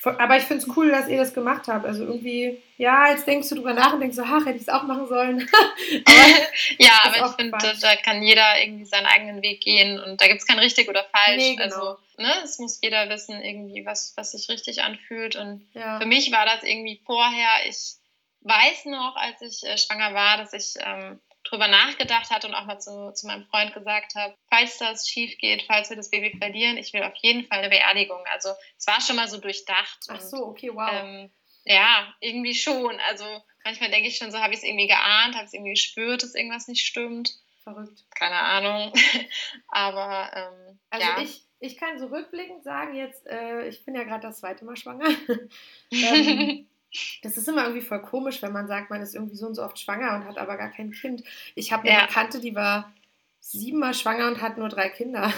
[0.03, 1.85] Aber ich finde es cool, dass ihr das gemacht habt.
[1.85, 4.69] Also irgendwie, ja, jetzt denkst du drüber nach und denkst so, ach, hätte ich es
[4.69, 5.49] auch machen sollen.
[6.05, 6.15] aber
[6.77, 10.41] ja, aber ich finde, da kann jeder irgendwie seinen eigenen Weg gehen und da gibt
[10.41, 11.37] es kein richtig oder falsch.
[11.37, 11.75] Nee, genau.
[11.75, 15.35] Also, ne, es muss jeder wissen, irgendwie, was, was sich richtig anfühlt.
[15.35, 15.99] Und ja.
[15.99, 17.95] für mich war das irgendwie vorher, ich
[18.41, 22.65] weiß noch, als ich äh, schwanger war, dass ich ähm, drüber nachgedacht hatte und auch
[22.65, 26.37] mal zu, zu meinem Freund gesagt habe, falls das schief geht, falls wir das Baby
[26.37, 28.21] verlieren, ich will auf jeden Fall eine Beerdigung.
[28.31, 29.99] Also es war schon mal so durchdacht.
[30.09, 30.89] Ach so, okay, wow.
[30.91, 31.31] Ähm,
[31.65, 32.99] ja, irgendwie schon.
[33.07, 33.25] Also
[33.63, 36.23] manchmal denke ich schon so, habe ich es irgendwie geahnt, habe ich es irgendwie gespürt,
[36.23, 37.33] dass irgendwas nicht stimmt.
[37.63, 38.05] Verrückt.
[38.15, 38.93] Keine Ahnung.
[39.67, 41.21] Aber ähm, also ja.
[41.21, 44.77] ich, ich kann so rückblickend sagen, jetzt, äh, ich bin ja gerade das zweite Mal
[44.77, 45.09] schwanger.
[45.91, 46.67] ähm,
[47.21, 49.63] das ist immer irgendwie voll komisch, wenn man sagt, man ist irgendwie so und so
[49.63, 51.23] oft schwanger und hat aber gar kein Kind.
[51.55, 52.05] Ich habe eine ja.
[52.05, 52.93] Bekannte, die war
[53.39, 55.31] siebenmal schwanger und hat nur drei Kinder.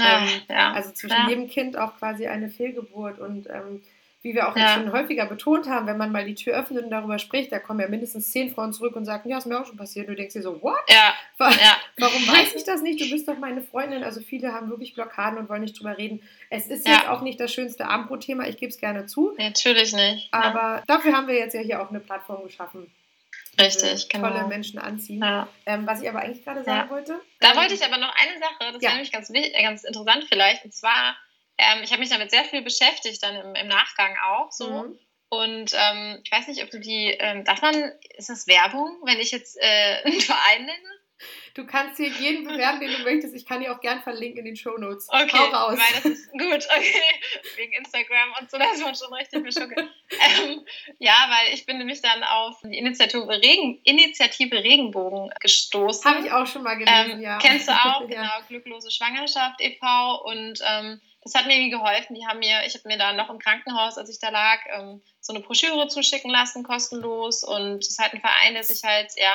[0.00, 0.72] Ah, ähm, ja.
[0.74, 1.28] Also zwischen ja.
[1.28, 3.18] jedem Kind auch quasi eine Fehlgeburt.
[3.18, 3.82] Und ähm,
[4.22, 4.74] wie wir auch ja.
[4.74, 7.80] schon häufiger betont haben, wenn man mal die Tür öffnet und darüber spricht, da kommen
[7.80, 10.08] ja mindestens zehn Frauen zurück und sagen, ja, ist mir auch schon passiert.
[10.08, 10.78] Und du denkst dir so, what?
[11.38, 11.76] Ja.
[11.98, 13.00] Warum weiß ich das nicht?
[13.00, 14.02] Du bist doch meine Freundin.
[14.02, 16.20] Also viele haben wirklich Blockaden und wollen nicht drüber reden.
[16.50, 16.94] Es ist ja.
[16.94, 19.34] jetzt auch nicht das schönste Abendbrotthema, ich gebe es gerne zu.
[19.38, 20.32] Natürlich nicht.
[20.32, 22.92] Aber dafür haben wir jetzt ja hier auch eine Plattform geschaffen.
[23.60, 24.28] Richtig, genau.
[24.28, 25.22] Tolle Menschen anziehen.
[25.22, 25.48] Ja.
[25.66, 27.20] Ähm, was ich aber eigentlich gerade sagen wollte.
[27.40, 28.82] Da ähm, wollte ich aber noch eine Sache, das ja.
[28.82, 31.16] wäre nämlich ganz, ganz interessant vielleicht, und zwar
[31.58, 34.84] ähm, ich habe mich damit sehr viel beschäftigt, dann im, im Nachgang auch so.
[34.84, 34.98] Mhm.
[35.30, 37.74] Und ähm, ich weiß nicht, ob du die, ähm, darf man,
[38.16, 40.98] ist das Werbung, wenn ich jetzt äh, einen Verein nenne?
[41.54, 43.34] Du kannst hier jeden bewerben, den du möchtest.
[43.34, 45.08] Ich kann dir auch gern verlinken in den Show Notes.
[45.08, 45.78] Okay, Hau raus.
[45.78, 46.68] weil das ist gut.
[46.78, 47.02] Okay,
[47.56, 49.76] wegen Instagram und so, da ist man schon richtig beschockt.
[50.10, 50.64] ähm,
[51.00, 56.08] ja, weil ich bin nämlich dann auf die Initiative, Regen, Initiative Regenbogen gestoßen.
[56.08, 57.38] Habe ich auch schon mal gelesen, ähm, ja.
[57.38, 58.06] Kennst du auch, ja.
[58.06, 60.22] genau, Glücklose Schwangerschaft e.V.
[60.24, 62.14] Und ähm, das hat mir irgendwie geholfen.
[62.14, 65.02] Die haben mir, ich habe mir da noch im Krankenhaus, als ich da lag, ähm,
[65.20, 67.44] so eine Broschüre zuschicken lassen, kostenlos.
[67.44, 69.34] Und es ist halt ein Verein, der sich halt, ja,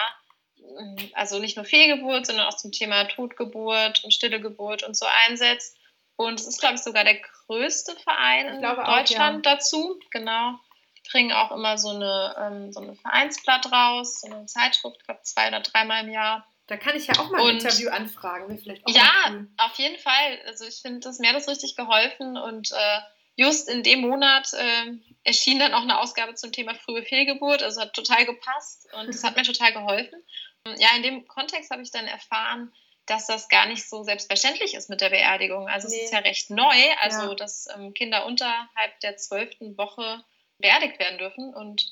[0.58, 5.06] mm, also nicht nur Fehlgeburt, sondern auch zum Thema Totgeburt und stille Geburt und so
[5.28, 5.78] einsetzt.
[6.16, 9.56] Und es ist, glaube ich, sogar der größte Verein in Deutschland auch, ja.
[9.56, 10.00] dazu.
[10.10, 10.54] Genau.
[10.98, 15.06] Die bringen auch immer so eine, ähm, so ein Vereinsblatt raus, so eine Zeitschrift, ich
[15.06, 16.48] glaube, zwei oder dreimal im Jahr.
[16.74, 18.58] Da kann ich ja auch mal ein und, Interview anfragen.
[18.58, 20.40] Vielleicht auch ja, auf jeden Fall.
[20.48, 23.00] Also ich finde, das mir hat das richtig geholfen und äh,
[23.36, 27.62] just in dem Monat äh, erschien dann auch eine Ausgabe zum Thema frühe Fehlgeburt.
[27.62, 30.24] Also hat total gepasst und es hat mir total geholfen.
[30.80, 32.74] Ja, in dem Kontext habe ich dann erfahren,
[33.06, 35.68] dass das gar nicht so selbstverständlich ist mit der Beerdigung.
[35.68, 35.98] Also nee.
[35.98, 37.36] es ist ja recht neu, also ja.
[37.36, 40.26] dass ähm, Kinder unterhalb der zwölften Woche
[40.58, 41.86] beerdigt werden dürfen und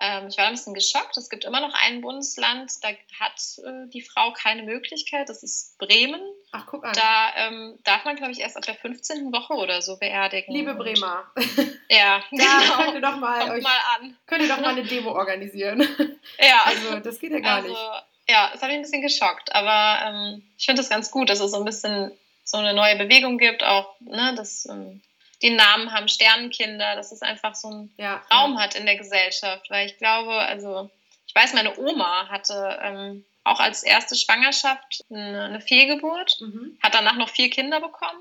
[0.00, 1.16] ähm, ich war ein bisschen geschockt.
[1.18, 5.28] Es gibt immer noch ein Bundesland, da hat äh, die Frau keine Möglichkeit.
[5.28, 6.22] Das ist Bremen.
[6.52, 6.92] Ach, guck an.
[6.94, 9.30] Da ähm, darf man, glaube ich, erst ab der 15.
[9.30, 10.54] Woche oder so beerdigen.
[10.54, 11.30] Liebe Bremer.
[11.90, 12.76] ja, da genau.
[12.76, 14.16] könnt ihr doch mal, euch, mal an.
[14.26, 15.86] Könnt ihr doch mal eine Demo organisieren.
[16.38, 16.62] Ja.
[16.64, 17.80] Also, das geht ja gar also, nicht.
[18.28, 21.40] ja, es hat mich ein bisschen geschockt, aber ähm, ich finde es ganz gut, dass
[21.40, 22.12] es so ein bisschen
[22.44, 25.02] so eine neue Bewegung gibt, auch, ne, dass ähm,
[25.42, 28.22] die Namen haben, Sternenkinder, dass es einfach so einen ja.
[28.32, 30.90] Raum hat in der Gesellschaft, weil ich glaube, also
[31.26, 36.78] ich weiß, meine Oma hatte ähm, auch als erste Schwangerschaft eine, eine Fehlgeburt, mhm.
[36.82, 38.20] hat danach noch vier Kinder bekommen,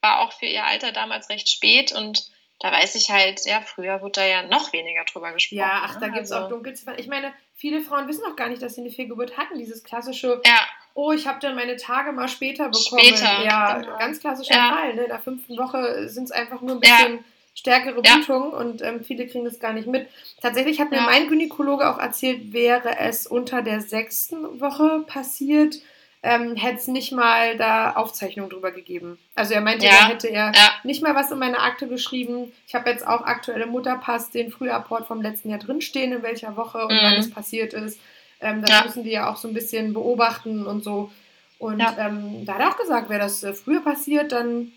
[0.00, 2.30] war auch für ihr Alter damals recht spät und
[2.60, 5.58] da weiß ich halt, ja, früher wurde da ja noch weniger drüber gesprochen.
[5.58, 6.12] Ja, ach, da ne?
[6.12, 6.98] gibt es also, auch Dunkelziffer.
[6.98, 9.58] Ich meine, viele Frauen wissen auch gar nicht, dass sie eine Fehlgeburt hatten.
[9.58, 10.66] Dieses klassische, ja.
[10.98, 13.00] Oh, ich habe dann meine Tage mal später bekommen.
[13.00, 13.98] Später, ja, genau.
[13.98, 14.74] ganz klassischer ja.
[14.74, 14.94] Fall.
[14.96, 15.02] Ne?
[15.02, 17.22] In der fünften Woche sind es einfach nur ein bisschen ja.
[17.54, 20.08] stärkere Blutungen und ähm, viele kriegen das gar nicht mit.
[20.42, 25.76] Tatsächlich hat mir mein Gynäkologe auch erzählt, wäre es unter der sechsten Woche passiert,
[26.24, 29.20] ähm, hätte es nicht mal da Aufzeichnungen drüber gegeben.
[29.36, 29.92] Also er meinte, ja.
[29.92, 30.70] da hätte er ja.
[30.82, 32.52] nicht mal was in meine Akte geschrieben.
[32.66, 36.78] Ich habe jetzt auch aktuelle Mutterpass, den Frühapport vom letzten Jahr drinstehen, in welcher Woche
[36.78, 37.02] und mhm.
[37.02, 38.00] wann es passiert ist.
[38.40, 38.84] Ähm, das ja.
[38.84, 41.10] müssen die ja auch so ein bisschen beobachten und so.
[41.58, 44.72] Und ähm, da hat er auch gesagt, wäre das äh, früher passiert, dann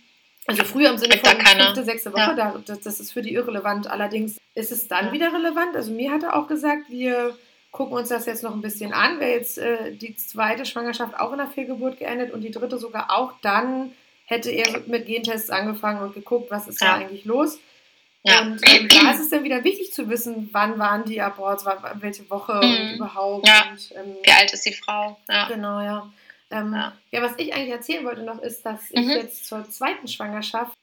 [0.48, 3.88] also früher im Sinne von fünfte, sechste Woche, da, das, das, ist für die irrelevant.
[3.88, 5.76] Allerdings ist es dann wieder relevant.
[5.76, 7.38] Also mir hat er auch gesagt, wir
[7.72, 9.20] gucken uns das jetzt noch ein bisschen an.
[9.20, 13.12] Wäre jetzt äh, die zweite Schwangerschaft auch in der Fehlgeburt geendet und die dritte sogar
[13.12, 13.92] auch, dann
[14.26, 16.88] hätte er mit Gentests angefangen und geguckt, was ist ja.
[16.88, 17.60] da eigentlich los.
[18.24, 18.42] Ja.
[18.42, 22.30] Und ähm, da ist es dann wieder wichtig zu wissen, wann waren die Aborts, welche
[22.30, 22.62] Woche mhm.
[22.62, 23.48] und überhaupt.
[23.48, 23.72] Ja.
[23.72, 25.18] Und, ähm, Wie alt ist die Frau?
[25.28, 25.48] Ja.
[25.48, 26.12] Genau, ja.
[26.52, 26.94] Ähm, ja.
[27.12, 27.22] ja.
[27.22, 29.02] was ich eigentlich erzählen wollte noch, ist, dass mhm.
[29.02, 30.74] ich jetzt zur zweiten Schwangerschaft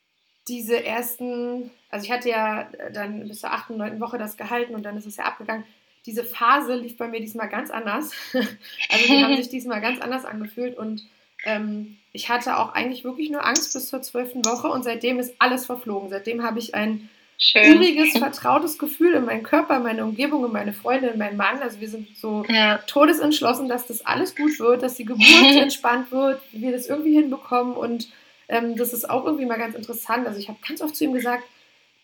[0.48, 4.82] diese ersten, also ich hatte ja dann bis zur achten, neunten Woche das gehalten und
[4.82, 5.64] dann ist es ja abgegangen
[6.08, 8.12] diese Phase lief bei mir diesmal ganz anders.
[8.32, 11.06] also die haben sich diesmal ganz anders angefühlt und
[11.44, 15.34] ähm, ich hatte auch eigentlich wirklich nur Angst bis zur zwölften Woche und seitdem ist
[15.38, 16.08] alles verflogen.
[16.08, 17.76] Seitdem habe ich ein Schön.
[17.76, 21.60] uriges, vertrautes Gefühl in meinen Körper, in meine Umgebung, in meine Freunde, in meinen Mann.
[21.62, 22.78] Also wir sind so ja.
[22.78, 27.74] todesentschlossen, dass das alles gut wird, dass die Geburt entspannt wird, wir das irgendwie hinbekommen
[27.74, 28.08] und
[28.48, 30.26] ähm, das ist auch irgendwie mal ganz interessant.
[30.26, 31.44] Also ich habe ganz oft zu ihm gesagt,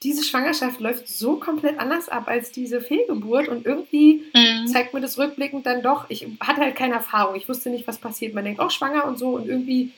[0.05, 4.67] diese Schwangerschaft läuft so komplett anders ab als diese Fehlgeburt und irgendwie mhm.
[4.67, 7.99] zeigt mir das rückblickend dann doch, ich hatte halt keine Erfahrung, ich wusste nicht, was
[7.99, 8.35] passiert.
[8.35, 9.93] Man denkt auch schwanger und so und irgendwie,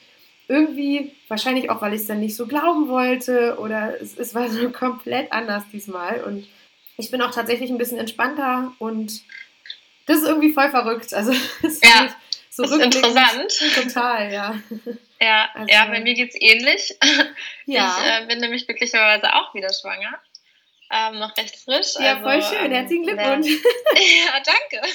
[0.48, 4.48] irgendwie, wahrscheinlich auch, weil ich es dann nicht so glauben wollte oder es, es war
[4.48, 6.46] so komplett anders diesmal und
[6.96, 9.22] ich bin auch tatsächlich ein bisschen entspannter und
[10.06, 11.12] das ist irgendwie voll verrückt.
[11.12, 11.32] Also,
[11.62, 12.14] das ja,
[12.50, 13.52] so ist interessant.
[13.74, 14.54] Total, ja.
[15.18, 16.94] Ja, also, ja bei mir geht es ähnlich.
[17.64, 17.96] Ja.
[17.98, 20.20] Ich äh, bin nämlich glücklicherweise auch wieder schwanger.
[20.92, 21.94] Ähm, noch recht frisch.
[21.98, 22.70] Ja, also, voll schön.
[22.70, 23.48] Herzlichen Glückwunsch.
[23.48, 24.86] ja, danke.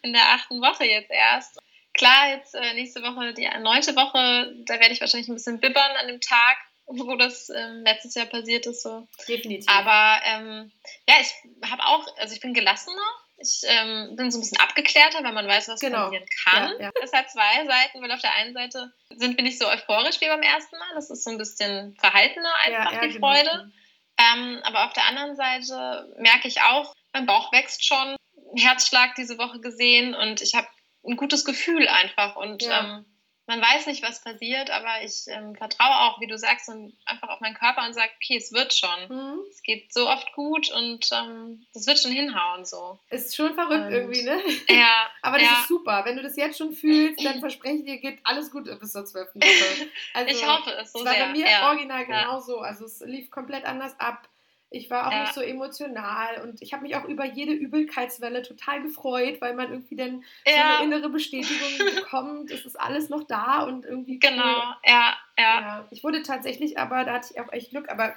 [0.00, 1.58] In der achten Woche jetzt erst.
[1.94, 5.96] Klar, jetzt äh, nächste Woche, die neunte Woche, da werde ich wahrscheinlich ein bisschen bibbern
[6.00, 8.82] an dem Tag, wo das ähm, letztes Jahr passiert ist.
[8.82, 9.08] So.
[9.26, 9.68] Definitiv.
[9.68, 10.72] Aber ähm,
[11.08, 11.32] ja, ich
[11.68, 15.46] habe auch, also ich bin gelassener ich ähm, bin so ein bisschen abgeklärter, weil man
[15.46, 16.04] weiß, was genau.
[16.04, 16.72] passieren kann.
[16.78, 16.90] Ja, ja.
[17.02, 20.28] Es hat zwei Seiten, weil auf der einen Seite sind wir nicht so euphorisch wie
[20.28, 20.94] beim ersten Mal.
[20.94, 23.26] Das ist so ein bisschen verhaltener einfach, ja, die genau.
[23.26, 23.72] Freude.
[24.16, 28.16] Ähm, aber auf der anderen Seite merke ich auch, mein Bauch wächst schon.
[28.56, 30.68] Herzschlag diese Woche gesehen und ich habe
[31.06, 32.36] ein gutes Gefühl einfach.
[32.36, 33.04] Und ähm,
[33.46, 37.28] man weiß nicht, was passiert, aber ich ähm, vertraue auch, wie du sagst, und einfach
[37.28, 39.08] auf meinen Körper und sage, okay, es wird schon.
[39.08, 39.40] Mhm.
[39.50, 42.98] Es geht so oft gut und ähm, das wird schon hinhauen so.
[43.10, 44.40] Ist schon verrückt und, irgendwie, ne?
[44.68, 45.10] Ja.
[45.22, 45.60] aber das ja.
[45.60, 46.02] ist super.
[46.06, 49.04] Wenn du das jetzt schon fühlst, dann verspreche ich dir, geht alles gut bis zur
[49.04, 49.34] 12.
[49.34, 49.44] Woche.
[50.14, 51.26] Also, ich hoffe es so es war sehr.
[51.26, 51.68] bei mir ja.
[51.68, 52.58] original genauso.
[52.58, 54.28] Also es lief komplett anders ab.
[54.74, 55.20] Ich war auch ja.
[55.22, 59.70] nicht so emotional und ich habe mich auch über jede Übelkeitswelle total gefreut, weil man
[59.70, 60.52] irgendwie dann ja.
[60.52, 64.18] so eine innere Bestätigung bekommt, es ist alles noch da und irgendwie.
[64.18, 64.74] Genau, cool.
[64.84, 65.88] ja, ja, ja.
[65.90, 68.14] Ich wurde tatsächlich aber, da hatte ich auch echt Glück, aber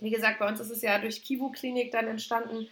[0.00, 2.68] wie gesagt, bei uns ist es ja durch Kivu-Klinik dann entstanden.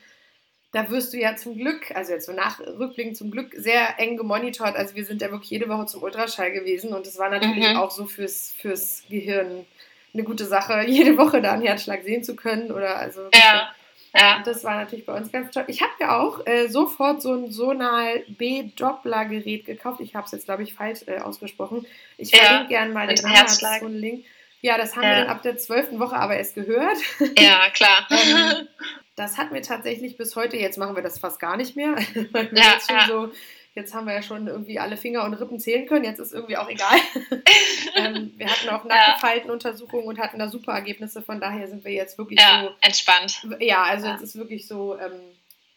[0.73, 4.17] Da wirst du ja zum Glück, also jetzt so nach Rückblicken zum Glück, sehr eng
[4.17, 4.75] gemonitort.
[4.75, 7.77] Also wir sind ja wirklich jede Woche zum Ultraschall gewesen und das war natürlich mhm.
[7.77, 9.67] auch so fürs, fürs Gehirn
[10.15, 12.71] eine gute Sache, jede Woche da einen Herzschlag sehen zu können.
[12.71, 13.73] Oder also ja.
[14.15, 14.43] Ja.
[14.45, 15.65] Das war natürlich bei uns ganz toll.
[15.69, 20.01] Ich habe ja auch äh, sofort so ein Sonal B-Doppler-Gerät gekauft.
[20.01, 21.87] Ich habe es jetzt, glaube ich, falsch äh, ausgesprochen.
[22.19, 22.39] Ich ja.
[22.39, 23.83] verlinke gerne mal den Herzschlag.
[23.83, 24.25] Einen Link.
[24.61, 25.09] Ja, das haben ja.
[25.09, 26.99] wir dann ab der zwölften Woche aber erst gehört.
[27.39, 28.07] Ja, klar.
[28.11, 28.69] ähm,
[29.17, 31.97] das hat mir tatsächlich bis heute, jetzt machen wir das fast gar nicht mehr,
[32.33, 33.33] weil wir ja, jetzt schon so
[33.75, 36.05] Jetzt haben wir ja schon irgendwie alle Finger und Rippen zählen können.
[36.05, 36.99] Jetzt ist irgendwie auch egal.
[37.97, 41.23] ähm, wir hatten auch Nackenfaltenuntersuchungen und hatten da super Ergebnisse.
[41.23, 43.47] Von daher sind wir jetzt wirklich ja, so entspannt.
[43.61, 44.13] Ja, also ja.
[44.13, 45.13] jetzt ist wirklich so, ähm,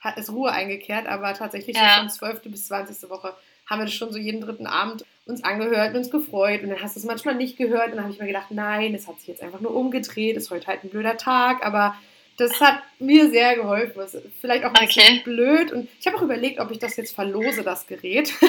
[0.01, 1.07] hat es Ruhe eingekehrt.
[1.07, 1.99] Aber tatsächlich ja.
[1.99, 2.41] von 12.
[2.43, 3.09] bis 20.
[3.09, 3.33] Woche
[3.65, 6.63] haben wir das schon so jeden dritten Abend uns angehört und uns gefreut.
[6.63, 7.87] Und dann hast du es manchmal nicht gehört.
[7.87, 10.35] Und dann habe ich mir gedacht, nein, es hat sich jetzt einfach nur umgedreht.
[10.35, 11.65] Ist heute halt ein blöder Tag.
[11.65, 11.95] Aber
[12.37, 13.93] Das hat mir sehr geholfen.
[13.95, 14.87] Das ist vielleicht auch ein okay.
[14.87, 15.71] bisschen blöd.
[15.71, 18.33] Und ich habe auch überlegt, ob ich das jetzt verlose, das Gerät.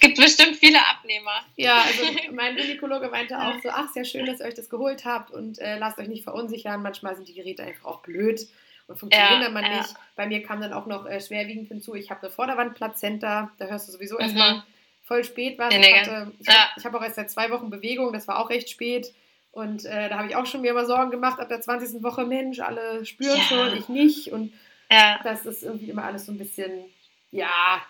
[0.00, 1.44] Gibt bestimmt viele Abnehmer.
[1.56, 5.04] Ja, also mein Gynäkologe meinte auch so, ach, sehr schön, dass ihr euch das geholt
[5.04, 6.82] habt und äh, lasst euch nicht verunsichern.
[6.82, 8.48] Manchmal sind die Geräte einfach auch blöd
[8.88, 9.78] und funktionieren ja, dann mal ja.
[9.78, 9.94] nicht.
[10.16, 13.86] Bei mir kam dann auch noch äh, schwerwiegend hinzu, ich habe eine Vorderwandplazenta, da hörst
[13.88, 14.22] du sowieso mhm.
[14.22, 14.62] erstmal
[15.04, 15.74] voll spät was.
[15.74, 16.68] Ich, hatte, ich ja.
[16.74, 19.12] habe hab auch erst seit zwei Wochen Bewegung, das war auch recht spät.
[19.50, 22.02] Und äh, da habe ich auch schon mir immer Sorgen gemacht ab der 20.
[22.02, 23.44] Woche, Mensch, alle spüren ja.
[23.44, 24.32] schon, ich nicht.
[24.32, 24.52] Und
[24.90, 25.20] ja.
[25.24, 26.84] das ist irgendwie immer alles so ein bisschen,
[27.30, 27.82] ja,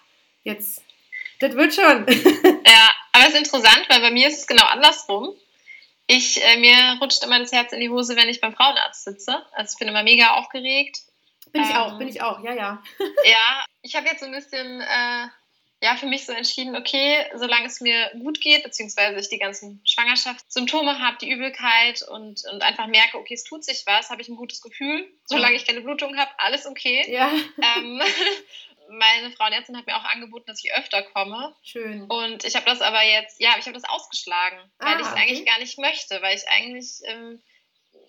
[0.45, 0.83] jetzt,
[1.41, 2.07] das wird schon.
[2.67, 5.35] ja, aber es ist interessant, weil bei mir ist es genau andersrum.
[6.07, 9.45] Ich, äh, mir rutscht immer das Herz in die Hose, wenn ich beim Frauenarzt sitze.
[9.53, 11.01] Also ich bin immer mega aufgeregt.
[11.53, 12.83] Bin ich ähm, auch, bin ich auch, ja, ja.
[13.25, 15.27] ja, ich habe jetzt so ein bisschen äh,
[15.81, 19.81] ja, für mich so entschieden, okay, solange es mir gut geht, beziehungsweise ich die ganzen
[19.85, 24.29] Schwangerschaftssymptome habe, die Übelkeit und, und einfach merke, okay, es tut sich was, habe ich
[24.29, 25.07] ein gutes Gefühl.
[25.27, 27.05] Solange ich keine Blutung habe, alles okay.
[27.09, 27.31] Ja.
[27.77, 28.03] Ähm,
[28.89, 31.55] meine Frauenärztin hat mir auch angeboten, dass ich öfter komme.
[31.63, 32.03] Schön.
[32.05, 35.13] Und ich habe das aber jetzt, ja, ich habe das ausgeschlagen, weil ah, ich es
[35.13, 35.21] okay.
[35.21, 37.41] eigentlich gar nicht möchte, weil ich eigentlich ähm,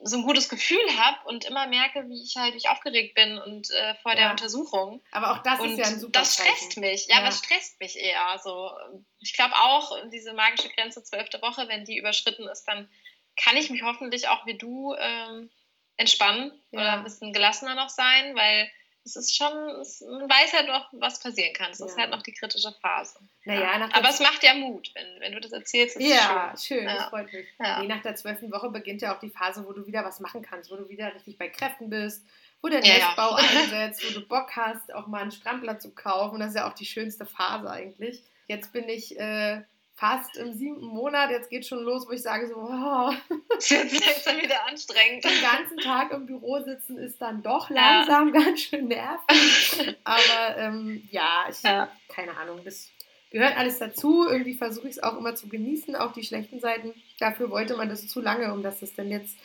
[0.01, 3.69] so ein gutes Gefühl habe und immer merke, wie ich halt wie aufgeregt bin und
[3.71, 5.01] äh, vor der Untersuchung.
[5.11, 7.07] Aber auch das und ist ja ein super Das stresst mich.
[7.07, 8.39] Ja, ja, aber es stresst mich eher.
[8.43, 8.71] So,
[9.19, 12.89] ich glaube auch, diese magische Grenze zwölfte Woche, wenn die überschritten ist, dann
[13.35, 15.49] kann ich mich hoffentlich auch wie du ähm,
[15.97, 16.79] entspannen ja.
[16.79, 18.69] oder ein bisschen gelassener noch sein, weil
[19.05, 21.71] es ist schon, es, man weiß halt noch, was passieren kann.
[21.71, 21.85] Es ja.
[21.85, 23.19] ist halt noch die kritische Phase.
[23.45, 23.89] Naja, ja.
[23.93, 25.99] Aber es macht ja Mut, wenn, wenn du das erzählst.
[25.99, 26.95] Ja, schön, schön ja.
[26.95, 27.47] das freut mich.
[27.59, 27.81] Ja.
[27.81, 30.41] Nee, nach der zwölften Woche beginnt ja auch die Phase, wo du wieder was machen
[30.41, 32.25] kannst, wo du wieder richtig bei Kräften bist,
[32.61, 36.39] wo der Nestbau einsetzt, wo du Bock hast, auch mal einen Strampler zu kaufen.
[36.39, 38.21] Das ist ja auch die schönste Phase eigentlich.
[38.47, 39.61] Jetzt bin ich äh,
[39.99, 43.13] fast im siebten Monat, jetzt geht schon los, wo ich sage so, oh.
[43.49, 45.25] Das ist jetzt dann wieder anstrengend.
[45.25, 48.41] Den ganzen Tag im Büro sitzen ist dann doch langsam ja.
[48.43, 49.97] ganz schön nervig.
[50.05, 51.89] Aber ähm, ja, ich, ja.
[52.07, 52.89] keine Ahnung, das
[53.29, 54.25] gehört alles dazu.
[54.29, 56.93] Irgendwie versuche ich es auch immer zu genießen, auch die schlechten Seiten.
[57.19, 59.37] Dafür wollte man das zu lange, um dass es dann jetzt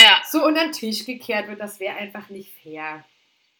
[0.00, 0.20] ja.
[0.28, 1.60] so unter den Tisch gekehrt wird.
[1.60, 3.04] Das wäre einfach nicht fair.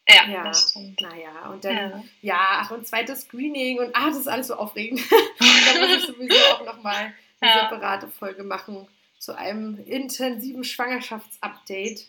[0.09, 0.43] Ja, ja.
[0.43, 1.01] das stimmt.
[1.01, 2.03] Naja, und dann, ja.
[2.21, 5.01] ja, ach, und zweites Screening und ah, das ist alles so aufregend.
[5.39, 7.69] da muss ich sowieso auch nochmal eine ja.
[7.69, 8.87] separate Folge machen
[9.19, 12.07] zu einem intensiven Schwangerschaftsupdate.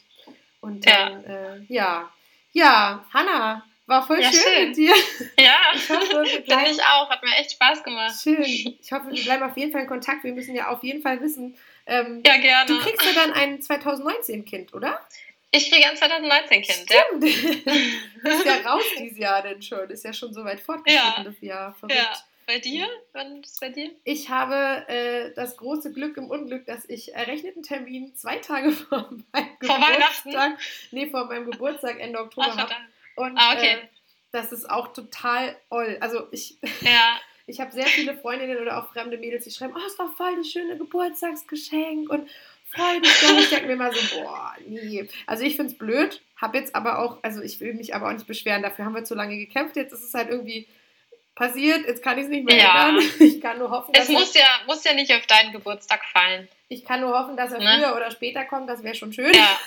[0.60, 2.12] Und dann, ja, äh, ja.
[2.52, 4.94] ja, Hanna, war voll ja, schön, schön, mit dir.
[5.40, 7.08] Ja, ich hoffe, wir bleiben, ich auch.
[7.08, 8.14] Hat mir echt Spaß gemacht.
[8.22, 8.42] Schön.
[8.42, 10.24] Ich hoffe, wir bleiben auf jeden Fall in Kontakt.
[10.24, 11.56] Wir müssen ja auf jeden Fall wissen.
[11.86, 12.66] Ähm, ja, gerne.
[12.66, 15.00] Du kriegst ja dann ein 2019-Kind, oder?
[15.50, 17.24] Ich kriege ein 2019 Kind, Stimmt.
[17.64, 18.30] ja.
[18.30, 19.88] ist ja raus dieses Jahr denn schon.
[19.90, 21.24] Ist ja schon so weit fortgeschritten, ja.
[21.24, 21.74] das Jahr.
[21.74, 21.98] Verrückt.
[21.98, 22.12] Ja.
[22.48, 22.88] Bei dir?
[23.12, 23.90] Wann ist es bei dir?
[24.04, 29.10] Ich habe äh, das große Glück im Unglück, dass ich errechneten Termin zwei Tage vor
[29.32, 30.58] meinem vor Geburtstag,
[30.90, 32.74] nee, vor meinem Geburtstag Ende Oktober habe.
[33.16, 33.74] Und ah, okay.
[33.74, 33.88] äh,
[34.32, 35.98] das ist auch total oll.
[36.00, 37.20] Also ich, ja.
[37.46, 40.36] ich habe sehr viele Freundinnen oder auch fremde Mädels, die schreiben, oh, es war voll
[40.36, 42.30] das schöne Geburtstagsgeschenk und
[42.70, 43.10] freudig.
[43.40, 45.08] Ich denke mir immer so, boah, nee.
[45.26, 48.12] Also ich finde es blöd, habe jetzt aber auch, also ich will mich aber auch
[48.12, 49.76] nicht beschweren, dafür haben wir zu lange gekämpft.
[49.76, 50.66] Jetzt ist es halt irgendwie
[51.38, 52.88] passiert, jetzt kann ich es nicht mehr ja.
[52.88, 53.04] ändern.
[53.20, 56.48] Ich kann nur hoffen, es muss ja, muss ja nicht auf deinen Geburtstag fallen.
[56.68, 57.78] Ich kann nur hoffen, dass er ne?
[57.78, 59.32] früher oder später kommt, das wäre schon schön.
[59.32, 59.58] Ja.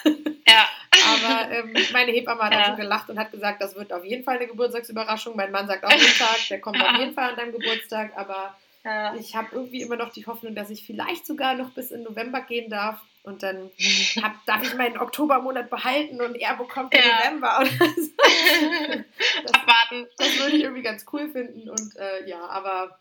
[0.48, 0.70] ja.
[1.14, 2.62] Aber ähm, meine Hebamme hat ja.
[2.62, 5.36] auch schon gelacht und hat gesagt, das wird auf jeden Fall eine Geburtstagsüberraschung.
[5.36, 8.56] Mein Mann sagt auch jeden Tag, der kommt auf jeden Fall an deinem Geburtstag, aber
[8.84, 9.16] ja.
[9.16, 12.42] Ich habe irgendwie immer noch die Hoffnung, dass ich vielleicht sogar noch bis in November
[12.42, 13.00] gehen darf.
[13.24, 13.70] Und dann
[14.22, 17.18] hab, darf ich meinen Oktobermonat behalten und er bekommt den ja.
[17.20, 17.60] November.
[17.60, 18.12] Oder so.
[19.44, 20.08] das, Abwarten.
[20.18, 21.70] Das würde ich irgendwie ganz cool finden.
[21.70, 23.00] Und äh, ja, aber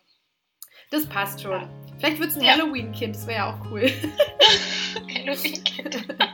[0.91, 1.69] das passt schon.
[1.99, 2.51] Vielleicht wird es ein ja.
[2.51, 3.81] Halloween-Kind, das wäre ja auch cool.
[5.15, 6.07] Halloween-Kind.
[6.19, 6.33] Mal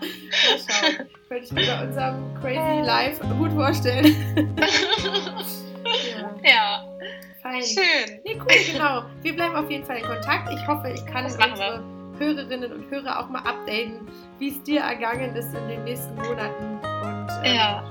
[0.58, 1.08] schauen.
[1.28, 4.16] Könnte ich mir bei unserem Crazy Life gut vorstellen.
[8.40, 9.04] Cool, genau.
[9.22, 10.52] Wir bleiben auf jeden Fall in Kontakt.
[10.54, 11.84] Ich hoffe, ich kann unsere
[12.18, 14.08] Hörerinnen und Hörer auch mal updaten,
[14.40, 16.80] wie es dir ergangen ist in den nächsten Monaten.
[16.84, 17.84] Und ähm, ja.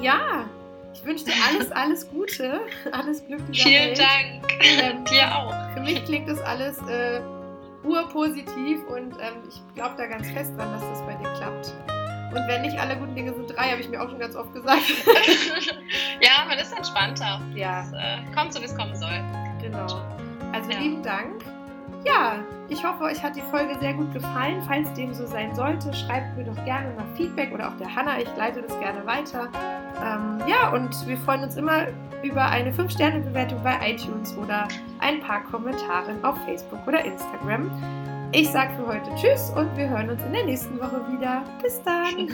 [0.00, 0.44] ja,
[0.92, 2.60] ich wünsche dir alles, alles Gute,
[2.92, 3.98] alles Glück dieser Vielen Welt.
[3.98, 4.52] Dank.
[4.62, 5.54] Ähm, dir auch.
[5.74, 7.20] Für mich klingt das alles äh,
[7.84, 11.74] urpositiv und ähm, ich glaube da ganz fest dran, dass das bei dir klappt.
[12.32, 14.54] Und wenn nicht alle guten Dinge sind drei, habe ich mir auch schon ganz oft
[14.54, 14.82] gesagt.
[16.20, 17.40] ja, man ist entspannter.
[17.56, 17.80] Ja.
[17.80, 19.20] Es, äh, kommt so, wie es kommen soll.
[19.62, 19.86] Genau.
[20.52, 20.78] Also ja.
[20.78, 21.44] lieben Dank.
[22.04, 22.36] Ja,
[22.68, 24.62] ich hoffe, euch hat die Folge sehr gut gefallen.
[24.66, 28.18] Falls dem so sein sollte, schreibt mir doch gerne mal Feedback oder auch der Hanna.
[28.18, 29.48] Ich leite das gerne weiter.
[30.02, 31.88] Ähm, ja, und wir freuen uns immer
[32.22, 34.66] über eine 5-Sterne-Bewertung bei iTunes oder
[35.00, 37.70] ein paar Kommentare auf Facebook oder Instagram.
[38.32, 41.42] Ich sage für heute Tschüss und wir hören uns in der nächsten Woche wieder.
[41.62, 42.30] Bis dann.